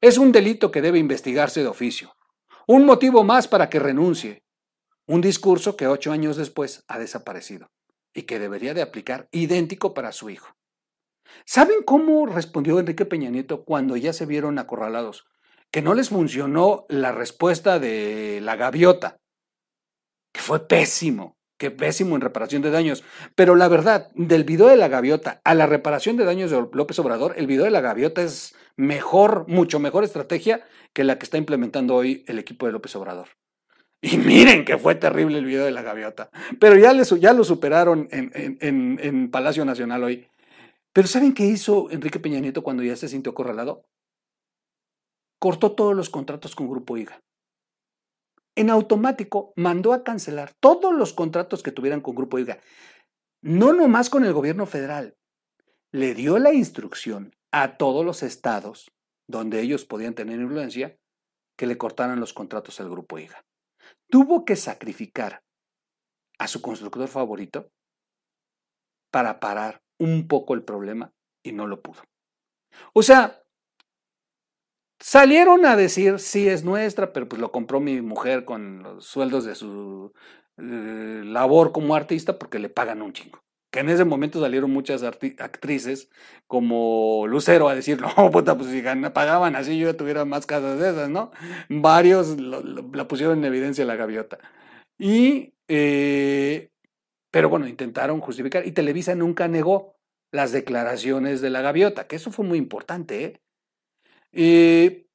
Es 0.00 0.18
un 0.18 0.32
delito 0.32 0.70
que 0.70 0.82
debe 0.82 0.98
investigarse 0.98 1.60
de 1.60 1.68
oficio. 1.68 2.14
Un 2.66 2.84
motivo 2.84 3.24
más 3.24 3.48
para 3.48 3.68
que 3.68 3.78
renuncie. 3.78 4.42
Un 5.06 5.20
discurso 5.20 5.76
que 5.76 5.86
ocho 5.86 6.12
años 6.12 6.36
después 6.36 6.84
ha 6.88 6.98
desaparecido 6.98 7.70
y 8.12 8.22
que 8.22 8.38
debería 8.38 8.74
de 8.74 8.82
aplicar 8.82 9.28
idéntico 9.30 9.94
para 9.94 10.12
su 10.12 10.30
hijo. 10.30 10.48
¿Saben 11.44 11.82
cómo 11.84 12.26
respondió 12.26 12.78
Enrique 12.78 13.04
Peña 13.04 13.30
Nieto 13.30 13.64
cuando 13.64 13.96
ya 13.96 14.12
se 14.12 14.26
vieron 14.26 14.58
acorralados? 14.58 15.26
Que 15.70 15.82
no 15.82 15.94
les 15.94 16.08
funcionó 16.08 16.86
la 16.88 17.12
respuesta 17.12 17.78
de 17.78 18.40
la 18.42 18.56
gaviota, 18.56 19.18
que 20.32 20.40
fue 20.40 20.66
pésimo. 20.66 21.35
Qué 21.58 21.70
pésimo 21.70 22.14
en 22.14 22.20
reparación 22.20 22.60
de 22.62 22.70
daños. 22.70 23.02
Pero 23.34 23.54
la 23.54 23.68
verdad, 23.68 24.10
del 24.14 24.44
video 24.44 24.68
de 24.68 24.76
la 24.76 24.88
gaviota 24.88 25.40
a 25.44 25.54
la 25.54 25.66
reparación 25.66 26.16
de 26.16 26.24
daños 26.24 26.50
de 26.50 26.66
López 26.72 26.98
Obrador, 26.98 27.34
el 27.36 27.46
video 27.46 27.64
de 27.64 27.70
la 27.70 27.80
gaviota 27.80 28.22
es 28.22 28.54
mejor, 28.76 29.46
mucho 29.48 29.80
mejor 29.80 30.04
estrategia 30.04 30.66
que 30.92 31.04
la 31.04 31.18
que 31.18 31.24
está 31.24 31.38
implementando 31.38 31.94
hoy 31.94 32.24
el 32.26 32.38
equipo 32.38 32.66
de 32.66 32.72
López 32.72 32.94
Obrador. 32.96 33.28
Y 34.02 34.18
miren 34.18 34.66
que 34.66 34.76
fue 34.76 34.94
terrible 34.94 35.38
el 35.38 35.46
video 35.46 35.64
de 35.64 35.70
la 35.70 35.82
gaviota. 35.82 36.30
Pero 36.60 36.76
ya, 36.76 36.92
lo 37.32 37.44
superaron 37.44 38.08
en, 38.10 38.30
en 38.60 39.30
Palacio 39.30 39.64
Nacional 39.64 40.04
hoy. 40.04 40.28
Pero 40.92 41.08
¿saben 41.08 41.32
qué 41.32 41.44
hizo 41.44 41.90
Enrique 41.90 42.20
Peña 42.20 42.40
Nieto 42.40 42.62
cuando 42.62 42.82
ya 42.82 42.96
se 42.96 43.08
sintió 43.08 43.32
acorralado? 43.32 43.86
Cortó 45.38 45.72
todos 45.72 45.96
los 45.96 46.10
contratos 46.10 46.54
con 46.54 46.68
Grupo 46.68 46.96
IGA 46.96 47.20
en 48.56 48.70
automático 48.70 49.52
mandó 49.54 49.92
a 49.92 50.02
cancelar 50.02 50.54
todos 50.60 50.94
los 50.94 51.12
contratos 51.12 51.62
que 51.62 51.72
tuvieran 51.72 52.00
con 52.00 52.14
Grupo 52.14 52.38
IGA. 52.38 52.58
No 53.42 53.72
nomás 53.72 54.10
con 54.10 54.24
el 54.24 54.32
gobierno 54.32 54.66
federal. 54.66 55.16
Le 55.92 56.14
dio 56.14 56.38
la 56.38 56.52
instrucción 56.52 57.36
a 57.52 57.76
todos 57.76 58.04
los 58.04 58.22
estados 58.22 58.90
donde 59.28 59.60
ellos 59.60 59.84
podían 59.84 60.14
tener 60.14 60.40
influencia 60.40 60.98
que 61.56 61.66
le 61.66 61.78
cortaran 61.78 62.18
los 62.18 62.32
contratos 62.32 62.80
al 62.80 62.90
Grupo 62.90 63.18
IGA. 63.18 63.44
Tuvo 64.08 64.44
que 64.44 64.56
sacrificar 64.56 65.42
a 66.38 66.48
su 66.48 66.60
constructor 66.60 67.08
favorito 67.08 67.70
para 69.10 69.40
parar 69.40 69.82
un 69.98 70.28
poco 70.28 70.54
el 70.54 70.64
problema 70.64 71.12
y 71.42 71.52
no 71.52 71.66
lo 71.66 71.82
pudo. 71.82 72.02
O 72.92 73.02
sea, 73.02 73.42
Salieron 74.98 75.66
a 75.66 75.76
decir, 75.76 76.18
sí 76.18 76.48
es 76.48 76.64
nuestra, 76.64 77.12
pero 77.12 77.28
pues 77.28 77.40
lo 77.40 77.52
compró 77.52 77.80
mi 77.80 78.00
mujer 78.00 78.44
con 78.44 78.82
los 78.82 79.06
sueldos 79.06 79.44
de 79.44 79.54
su 79.54 80.12
eh, 80.58 81.22
labor 81.24 81.72
como 81.72 81.94
artista 81.94 82.38
porque 82.38 82.58
le 82.58 82.70
pagan 82.70 83.02
un 83.02 83.12
chingo. 83.12 83.42
Que 83.70 83.80
en 83.80 83.90
ese 83.90 84.06
momento 84.06 84.40
salieron 84.40 84.70
muchas 84.70 85.02
actrices 85.02 86.08
como 86.46 87.26
Lucero 87.26 87.68
a 87.68 87.74
decir, 87.74 88.00
no, 88.16 88.30
puta, 88.30 88.56
pues 88.56 88.70
si 88.70 88.82
pagaban 89.12 89.54
así 89.54 89.78
yo 89.78 89.94
tuviera 89.96 90.24
más 90.24 90.46
casas 90.46 90.78
de 90.80 90.90
esas, 90.90 91.10
¿no? 91.10 91.30
Varios 91.68 92.40
la 92.40 93.06
pusieron 93.06 93.38
en 93.38 93.44
evidencia 93.44 93.84
la 93.84 93.96
gaviota. 93.96 94.38
Y, 94.98 95.54
eh, 95.68 96.70
pero 97.30 97.50
bueno, 97.50 97.68
intentaron 97.68 98.20
justificar 98.20 98.66
y 98.66 98.72
Televisa 98.72 99.14
nunca 99.14 99.46
negó 99.48 99.96
las 100.32 100.52
declaraciones 100.52 101.40
de 101.42 101.50
la 101.50 101.60
gaviota, 101.60 102.06
que 102.06 102.16
eso 102.16 102.32
fue 102.32 102.46
muy 102.46 102.58
importante, 102.58 103.24
¿eh? 103.24 103.42
Eh, 104.32 105.06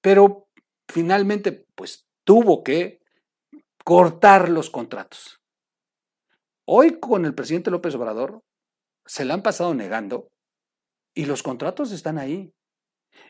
pero 0.00 0.48
finalmente, 0.88 1.66
pues 1.74 2.06
tuvo 2.24 2.62
que 2.62 3.00
cortar 3.84 4.48
los 4.48 4.70
contratos. 4.70 5.40
Hoy 6.66 7.00
con 7.00 7.24
el 7.24 7.34
presidente 7.34 7.70
López 7.70 7.94
Obrador 7.94 8.42
se 9.06 9.24
le 9.24 9.32
han 9.32 9.42
pasado 9.42 9.72
negando 9.72 10.28
y 11.14 11.24
los 11.24 11.42
contratos 11.42 11.92
están 11.92 12.18
ahí. 12.18 12.52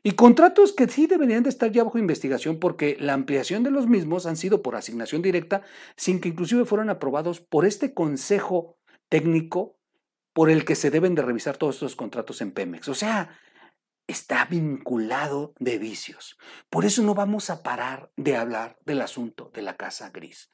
Y 0.03 0.13
contratos 0.13 0.73
que 0.73 0.89
sí 0.89 1.07
deberían 1.07 1.45
de 1.45 1.49
estar 1.49 1.71
ya 1.71 1.85
bajo 1.85 1.99
investigación 1.99 2.59
porque 2.59 2.97
la 2.99 3.15
ampliación 3.15 3.63
de 3.63 3.71
los 3.71 3.87
mismos 3.87 4.27
han 4.27 4.37
sido 4.37 4.61
por 4.61 4.75
asignación 4.75 5.23
directa 5.23 5.63
sin 5.97 6.21
que 6.21 6.29
inclusive 6.29 6.65
fueran 6.65 6.91
aprobados 6.91 7.41
por 7.41 7.65
este 7.65 7.95
consejo 7.95 8.77
técnico 9.09 9.79
por 10.33 10.51
el 10.51 10.65
que 10.65 10.75
se 10.75 10.91
deben 10.91 11.15
de 11.15 11.23
revisar 11.23 11.57
todos 11.57 11.77
estos 11.77 11.97
contratos 11.97 12.41
en 12.41 12.53
Pemex. 12.53 12.89
O 12.89 12.95
sea, 12.95 13.39
está 14.09 14.47
vinculado 14.47 15.55
de 15.61 15.79
vicios. 15.79 16.37
Por 16.71 16.85
eso 16.85 17.03
no 17.03 17.15
vamos 17.15 17.51
a 17.51 17.63
parar 17.63 18.11
de 18.17 18.37
hablar 18.37 18.79
del 18.85 19.03
asunto 19.03 19.53
de 19.55 19.63
la 19.63 19.77
casa 19.77 20.11
gris. 20.11 20.51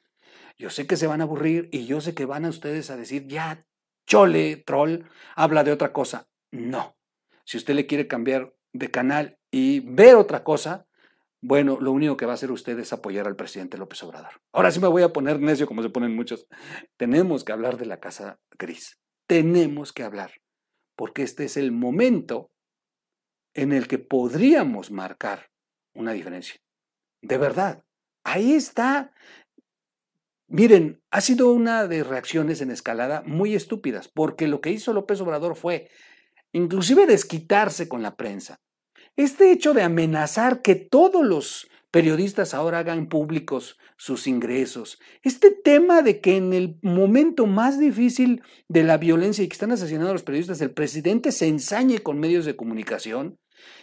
Yo 0.57 0.69
sé 0.69 0.85
que 0.85 0.97
se 0.97 1.07
van 1.07 1.21
a 1.21 1.23
aburrir 1.23 1.69
y 1.71 1.85
yo 1.85 2.01
sé 2.01 2.13
que 2.13 2.25
van 2.25 2.45
a 2.45 2.49
ustedes 2.49 2.91
a 2.91 2.97
decir, 2.97 3.27
ya, 3.27 3.65
chole, 4.05 4.57
troll, 4.57 5.05
habla 5.35 5.63
de 5.63 5.71
otra 5.71 5.93
cosa. 5.93 6.27
No. 6.51 6.97
Si 7.45 7.57
usted 7.57 7.73
le 7.75 7.87
quiere 7.87 8.07
cambiar 8.07 8.53
de 8.73 8.91
canal 8.91 9.39
y 9.49 9.79
ver 9.79 10.15
otra 10.15 10.43
cosa, 10.43 10.85
bueno, 11.41 11.77
lo 11.79 11.91
único 11.91 12.17
que 12.17 12.25
va 12.25 12.33
a 12.33 12.35
hacer 12.35 12.51
usted 12.51 12.77
es 12.79 12.91
apoyar 12.91 13.27
al 13.27 13.35
presidente 13.35 13.77
López 13.77 14.01
Obrador. 14.03 14.41
Ahora 14.51 14.71
sí 14.71 14.79
me 14.79 14.87
voy 14.87 15.03
a 15.03 15.13
poner 15.13 15.39
necio 15.39 15.67
como 15.67 15.81
se 15.81 15.89
ponen 15.89 16.15
muchos. 16.15 16.47
Tenemos 16.97 17.43
que 17.43 17.53
hablar 17.53 17.77
de 17.77 17.85
la 17.85 17.99
Casa 17.99 18.39
Gris. 18.57 18.99
Tenemos 19.27 19.93
que 19.93 20.03
hablar, 20.03 20.31
porque 20.95 21.23
este 21.23 21.45
es 21.45 21.57
el 21.57 21.71
momento 21.71 22.51
en 23.55 23.71
el 23.71 23.87
que 23.87 23.97
podríamos 23.97 24.91
marcar 24.91 25.49
una 25.95 26.11
diferencia. 26.11 26.61
De 27.21 27.37
verdad, 27.37 27.83
ahí 28.23 28.53
está. 28.53 29.11
Miren, 30.47 31.01
ha 31.09 31.21
sido 31.21 31.51
una 31.51 31.87
de 31.87 32.03
reacciones 32.03 32.61
en 32.61 32.69
escalada 32.69 33.23
muy 33.25 33.55
estúpidas, 33.55 34.07
porque 34.07 34.47
lo 34.47 34.61
que 34.61 34.71
hizo 34.71 34.93
López 34.93 35.19
Obrador 35.21 35.55
fue 35.55 35.89
inclusive 36.51 37.07
desquitarse 37.07 37.89
con 37.89 38.03
la 38.03 38.15
prensa. 38.15 38.59
Este 39.15 39.51
hecho 39.51 39.73
de 39.73 39.81
amenazar 39.81 40.61
que 40.61 40.75
todos 40.75 41.25
los 41.25 41.67
periodistas 41.89 42.53
ahora 42.53 42.79
hagan 42.79 43.07
públicos 43.07 43.77
sus 43.97 44.27
ingresos, 44.27 44.99
este 45.23 45.51
tema 45.51 46.01
de 46.01 46.19
que 46.19 46.35
en 46.35 46.51
el 46.51 46.77
momento 46.81 47.47
más 47.47 47.79
difícil 47.79 48.43
de 48.67 48.83
la 48.83 48.97
violencia 48.97 49.43
y 49.43 49.47
que 49.47 49.53
están 49.53 49.71
asesinando 49.71 50.09
a 50.09 50.13
los 50.13 50.23
periodistas, 50.23 50.59
el 50.59 50.73
presidente 50.73 51.31
se 51.31 51.47
ensañe 51.47 51.99
con 51.99 52.19
medios 52.19 52.43
de 52.43 52.57
comunicación, 52.57 53.37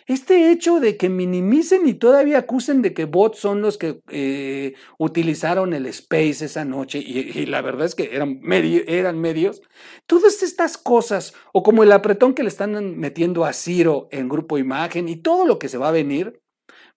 este 0.06 0.50
hecho 0.50 0.80
de 0.80 0.96
que 0.96 1.08
minimicen 1.08 1.86
y 1.86 1.94
todavía 1.94 2.38
acusen 2.38 2.82
de 2.82 2.92
que 2.92 3.04
bots 3.04 3.38
son 3.38 3.62
los 3.62 3.78
que 3.78 4.00
eh, 4.10 4.74
utilizaron 4.98 5.72
el 5.72 5.86
space 5.86 6.44
esa 6.44 6.64
noche, 6.64 6.98
y, 6.98 7.46
la 7.46 7.62
verdad 7.62 7.86
es 7.86 7.94
que 7.94 8.14
eran, 8.14 8.40
eran 8.50 9.20
medios, 9.20 9.62
todas 10.06 10.42
estas 10.42 10.76
cosas, 10.76 11.34
o 11.52 11.62
como 11.62 11.82
el 11.82 11.92
apretón 11.92 12.34
que 12.34 12.42
le 12.42 12.48
están 12.48 12.98
metiendo 12.98 13.44
a 13.44 13.52
Ciro 13.52 14.08
en 14.10 14.28
Grupo 14.28 14.58
Imagen 14.58 15.08
y 15.08 15.16
todo 15.16 15.46
lo 15.46 15.58
que 15.58 15.68
se 15.68 15.78
va 15.78 15.88
a 15.88 15.92
venir, 15.92 16.40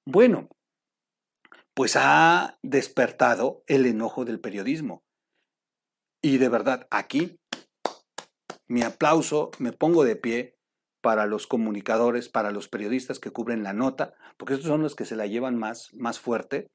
bueno, 0.05 0.49
pues 1.73 1.95
ha 1.95 2.57
despertado 2.63 3.63
el 3.67 3.85
enojo 3.85 4.25
del 4.25 4.39
periodismo. 4.39 5.03
Y 6.21 6.37
de 6.37 6.49
verdad, 6.49 6.87
aquí 6.89 7.37
mi 8.67 8.81
aplauso, 8.81 9.51
me 9.59 9.71
pongo 9.73 10.03
de 10.03 10.15
pie 10.15 10.54
para 11.05 11.27
los 11.27 11.45
comunicadores, 11.45 12.29
para 12.29 12.49
los 12.49 12.67
periodistas 12.67 13.19
que 13.19 13.29
cubren 13.29 13.61
la 13.61 13.73
nota, 13.73 14.15
porque 14.37 14.55
estos 14.55 14.69
son 14.69 14.81
los 14.81 14.95
que 14.95 15.05
se 15.05 15.15
la 15.15 15.27
llevan 15.27 15.55
más, 15.55 15.93
más 15.93 16.19
fuerte, 16.19 16.71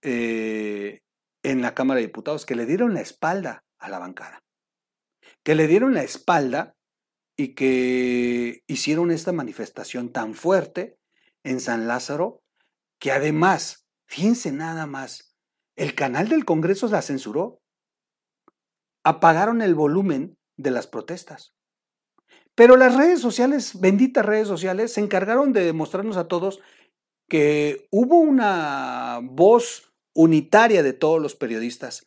eh, 0.00 1.00
en 1.42 1.60
la 1.60 1.74
Cámara 1.74 2.00
de 2.00 2.06
Diputados, 2.06 2.46
que 2.46 2.54
le 2.54 2.64
dieron 2.64 2.94
la 2.94 3.02
espalda 3.02 3.62
a 3.78 3.90
la 3.90 3.98
bancada, 3.98 4.38
que 5.44 5.54
le 5.54 5.66
dieron 5.66 5.92
la 5.92 6.02
espalda 6.02 6.72
y 7.36 7.54
que 7.54 8.62
hicieron 8.68 9.10
esta 9.10 9.32
manifestación 9.32 10.12
tan 10.12 10.32
fuerte 10.32 10.96
en 11.44 11.60
San 11.60 11.86
Lázaro, 11.86 12.40
que 12.98 13.12
además, 13.12 13.86
fíjense 14.06 14.50
nada 14.50 14.86
más, 14.86 15.36
el 15.76 15.94
canal 15.94 16.30
del 16.30 16.46
Congreso 16.46 16.88
la 16.88 17.02
censuró, 17.02 17.60
apagaron 19.04 19.60
el 19.60 19.74
volumen 19.74 20.38
de 20.56 20.70
las 20.70 20.86
protestas. 20.86 21.52
Pero 22.54 22.76
las 22.76 22.94
redes 22.96 23.20
sociales, 23.20 23.80
benditas 23.80 24.26
redes 24.26 24.48
sociales, 24.48 24.92
se 24.92 25.00
encargaron 25.00 25.52
de 25.52 25.64
demostrarnos 25.64 26.16
a 26.16 26.28
todos 26.28 26.60
que 27.28 27.86
hubo 27.90 28.18
una 28.18 29.20
voz 29.22 29.92
unitaria 30.14 30.82
de 30.82 30.92
todos 30.92 31.20
los 31.20 31.34
periodistas 31.34 32.06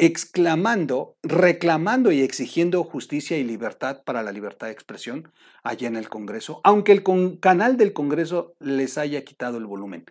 exclamando, 0.00 1.18
reclamando 1.22 2.10
y 2.10 2.22
exigiendo 2.22 2.82
justicia 2.84 3.36
y 3.36 3.44
libertad 3.44 4.02
para 4.02 4.22
la 4.22 4.32
libertad 4.32 4.68
de 4.68 4.72
expresión 4.72 5.30
allá 5.62 5.88
en 5.88 5.96
el 5.96 6.08
Congreso, 6.08 6.62
aunque 6.64 6.92
el 6.92 7.04
canal 7.38 7.76
del 7.76 7.92
Congreso 7.92 8.54
les 8.60 8.96
haya 8.96 9.24
quitado 9.24 9.58
el 9.58 9.66
volumen. 9.66 10.06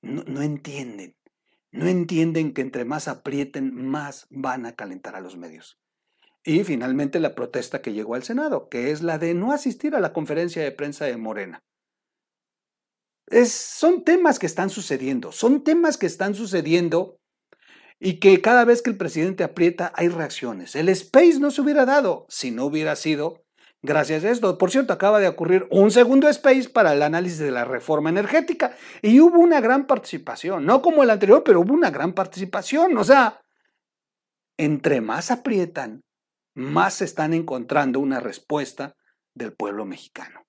No, 0.00 0.42
entienden, 0.42 1.16
no 1.72 1.86
entienden 1.86 2.54
que 2.54 2.62
entre 2.62 2.84
más 2.84 3.08
aprieten, 3.08 3.74
más 3.74 4.26
van 4.30 4.64
a 4.64 4.76
calentar 4.76 5.16
a 5.16 5.20
los 5.20 5.36
medios. 5.36 5.81
Y 6.44 6.64
finalmente 6.64 7.20
la 7.20 7.34
protesta 7.34 7.82
que 7.82 7.92
llegó 7.92 8.14
al 8.14 8.24
Senado, 8.24 8.68
que 8.68 8.90
es 8.90 9.02
la 9.02 9.18
de 9.18 9.34
no 9.34 9.52
asistir 9.52 9.94
a 9.94 10.00
la 10.00 10.12
conferencia 10.12 10.62
de 10.62 10.72
prensa 10.72 11.04
de 11.04 11.16
Morena. 11.16 11.60
Es, 13.28 13.52
son 13.52 14.02
temas 14.04 14.38
que 14.38 14.46
están 14.46 14.68
sucediendo, 14.68 15.30
son 15.32 15.62
temas 15.62 15.96
que 15.96 16.06
están 16.06 16.34
sucediendo 16.34 17.16
y 18.00 18.18
que 18.18 18.40
cada 18.40 18.64
vez 18.64 18.82
que 18.82 18.90
el 18.90 18.96
presidente 18.96 19.44
aprieta 19.44 19.92
hay 19.94 20.08
reacciones. 20.08 20.74
El 20.74 20.88
space 20.88 21.38
no 21.38 21.52
se 21.52 21.60
hubiera 21.60 21.86
dado 21.86 22.26
si 22.28 22.50
no 22.50 22.64
hubiera 22.64 22.96
sido 22.96 23.44
gracias 23.80 24.24
a 24.24 24.30
esto. 24.30 24.58
Por 24.58 24.72
cierto, 24.72 24.92
acaba 24.92 25.20
de 25.20 25.28
ocurrir 25.28 25.68
un 25.70 25.92
segundo 25.92 26.28
space 26.28 26.68
para 26.68 26.92
el 26.92 27.02
análisis 27.02 27.38
de 27.38 27.52
la 27.52 27.64
reforma 27.64 28.10
energética 28.10 28.76
y 29.02 29.20
hubo 29.20 29.38
una 29.38 29.60
gran 29.60 29.86
participación, 29.86 30.66
no 30.66 30.82
como 30.82 31.04
el 31.04 31.10
anterior, 31.10 31.44
pero 31.44 31.60
hubo 31.60 31.74
una 31.74 31.90
gran 31.90 32.12
participación. 32.12 32.96
O 32.98 33.04
sea, 33.04 33.40
entre 34.56 35.00
más 35.00 35.30
aprietan, 35.30 36.02
más 36.54 37.02
están 37.02 37.34
encontrando 37.34 38.00
una 38.00 38.20
respuesta 38.20 38.96
del 39.34 39.52
pueblo 39.52 39.84
mexicano. 39.84 40.46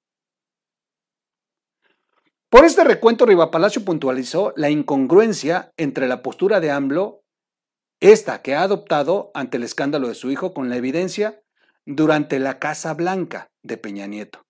Por 2.50 2.66
este 2.66 2.84
recuento, 2.84 3.26
Riva 3.26 3.50
Palacio 3.50 3.84
puntualizó 3.84 4.54
la 4.56 4.70
incongruencia 4.70 5.74
entre 5.76 6.08
la 6.08 6.22
postura 6.22 6.60
de 6.60 6.70
AMLO, 6.70 7.24
esta 8.00 8.42
que 8.42 8.54
ha 8.54 8.62
adoptado 8.62 9.32
ante 9.34 9.58
el 9.58 9.64
escándalo 9.64 10.08
de 10.08 10.16
su 10.16 10.30
hijo, 10.30 10.54
con 10.54 10.70
la 10.70 10.76
evidencia 10.76 11.42
durante 11.86 12.40
la 12.40 12.60
Casa 12.60 12.94
Blanca 12.94 13.52
de 13.64 13.78
Peña 13.78 14.08
Nieto. 14.08 14.46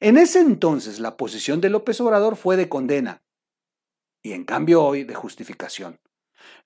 En 0.00 0.18
ese 0.18 0.40
entonces, 0.40 1.00
la 1.00 1.16
posición 1.16 1.60
de 1.60 1.70
López 1.70 2.00
Obrador 2.00 2.36
fue 2.36 2.56
de 2.56 2.68
condena 2.68 3.22
y 4.22 4.32
en 4.32 4.44
cambio 4.44 4.84
hoy 4.84 5.04
de 5.04 5.14
justificación. 5.14 5.98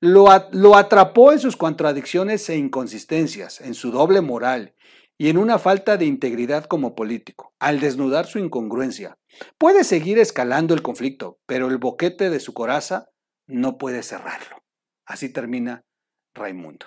Lo, 0.01 0.29
atrapó 0.77 1.33
en 1.33 1.39
sus 1.39 1.57
contradicciones 1.57 2.49
e 2.49 2.57
inconsistencias, 2.57 3.61
en 3.61 3.75
su 3.75 3.93
doble 3.93 4.21
moral 4.21 4.75
y 5.17 5.29
en 5.29 5.39
una 5.39 5.59
falta 5.59 5.97
de 5.97 6.07
integridad 6.07 6.65
como 6.65 6.97
político, 6.97 7.55
al 7.61 7.79
desnudar 7.79 8.27
su 8.27 8.39
incongruencia. 8.41 9.17
Puede 9.59 9.85
seguir 9.85 10.19
escalando 10.19 10.75
el 10.75 10.83
conflicto, 10.83 11.39
pero 11.47 11.69
el 11.69 11.79
boquete 11.79 12.31
de 12.31 12.41
su 12.41 12.53
coraza 12.53 13.11
no 13.47 13.79
puede 13.79 14.03
cerrarlo. 14.03 14.57
Así 15.07 15.29
termina 15.29 15.85
Raimundo. 16.35 16.87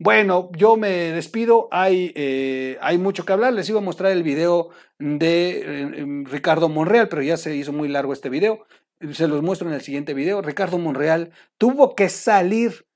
Bueno, 0.00 0.50
yo 0.56 0.76
me 0.76 1.12
despido, 1.12 1.68
hay, 1.72 2.12
eh, 2.14 2.78
hay 2.80 2.98
mucho 2.98 3.24
que 3.24 3.32
hablar, 3.32 3.52
les 3.52 3.68
iba 3.68 3.80
a 3.80 3.82
mostrar 3.82 4.12
el 4.12 4.22
video 4.22 4.70
de 4.98 5.60
eh, 5.60 6.24
Ricardo 6.24 6.68
Monreal, 6.68 7.08
pero 7.08 7.22
ya 7.22 7.36
se 7.36 7.56
hizo 7.56 7.72
muy 7.72 7.88
largo 7.88 8.12
este 8.12 8.28
video 8.28 8.64
se 9.12 9.28
los 9.28 9.42
muestro 9.42 9.68
en 9.68 9.74
el 9.74 9.80
siguiente 9.80 10.14
video, 10.14 10.42
Ricardo 10.42 10.78
Monreal 10.78 11.32
tuvo 11.56 11.94
que 11.94 12.08
salir, 12.08 12.86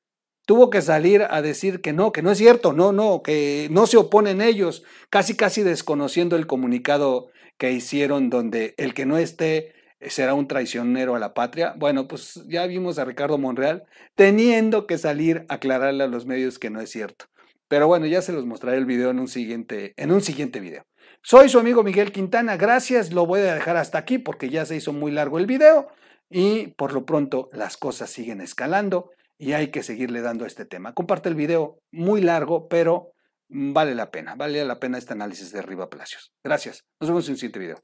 tuvo 0.47 0.71
que 0.71 0.83
salir 0.83 1.27
a 1.29 1.43
decir 1.43 1.81
que 1.81 1.93
no, 1.93 2.13
que 2.13 2.23
no 2.23 2.31
es 2.31 2.39
cierto, 2.39 2.73
no, 2.73 2.93
no, 2.93 3.23
que 3.23 3.69
no 3.71 3.87
se 3.87 3.97
oponen 3.97 4.41
ellos, 4.41 4.83
casi, 5.11 5.37
casi 5.37 5.63
desconociendo 5.63 6.37
el 6.37 6.47
comunicado 6.47 7.29
que 7.59 7.73
hicieron 7.73 8.31
donde 8.31 8.75
el 8.79 8.95
que 8.95 9.07
no 9.07 9.19
esté 9.19 9.75
será 10.01 10.35
un 10.35 10.49
traicionero 10.49 11.15
a 11.15 11.19
la 11.19 11.35
patria. 11.35 11.75
Bueno, 11.79 12.09
pues 12.09 12.43
ya 12.49 12.67
vimos 12.67 12.99
a 12.99 13.05
Ricardo 13.05 13.39
Monreal 13.39 13.85
teniendo 14.17 14.87
que 14.87 14.99
salir 14.99 15.45
a 15.49 15.55
aclararle 15.55 16.05
a 16.05 16.09
los 16.09 16.27
medios 16.27 16.59
que 16.59 16.71
no 16.71 16.81
es 16.81 16.91
cierto. 16.91 17.27
Pero 17.69 17.87
bueno, 17.87 18.07
ya 18.07 18.21
se 18.21 18.33
los 18.33 18.45
mostraré 18.45 18.79
el 18.79 18.85
video 18.85 19.11
en 19.11 19.21
un 19.21 19.29
siguiente, 19.29 19.95
en 19.97 20.13
un 20.13 20.21
siguiente 20.21 20.61
video. 20.61 20.85
Soy 21.25 21.49
su 21.49 21.61
amigo 21.61 21.85
Miguel 21.85 22.11
Quintana, 22.11 22.57
gracias, 22.57 23.13
lo 23.13 23.27
voy 23.27 23.41
a 23.43 23.55
dejar 23.55 23.77
hasta 23.77 23.97
aquí 23.97 24.19
porque 24.19 24.51
ya 24.51 24.67
se 24.67 24.75
hizo 24.75 24.93
muy 24.93 25.13
largo 25.13 25.39
el 25.39 25.47
video 25.47 25.87
y 26.29 26.69
por 26.69 26.93
lo 26.93 27.07
pronto 27.07 27.49
las 27.53 27.77
cosas 27.77 28.11
siguen 28.11 28.41
escalando 28.41 29.13
y 29.39 29.53
hay 29.53 29.69
que 29.69 29.85
seguirle 29.85 30.21
dando 30.21 30.47
este 30.47 30.65
tema. 30.65 30.95
Comparte 30.95 31.29
el 31.29 31.37
video 31.37 31.79
muy 31.93 32.23
largo, 32.23 32.67
pero 32.69 33.13
vale 33.49 33.95
la 33.95 34.11
pena, 34.11 34.35
vale 34.35 34.65
la 34.65 34.81
pena 34.81 34.99
este 34.99 35.13
análisis 35.13 35.53
de 35.53 35.63
Riva 35.63 35.89
Palacios. 35.89 36.33
Gracias, 36.43 36.87
nos 37.01 37.11
vemos 37.11 37.29
en 37.29 37.35
un 37.35 37.39
siguiente 37.39 37.61
video. 37.61 37.79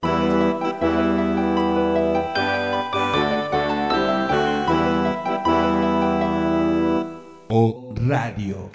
O 7.51 7.94
Radio. 7.94 8.68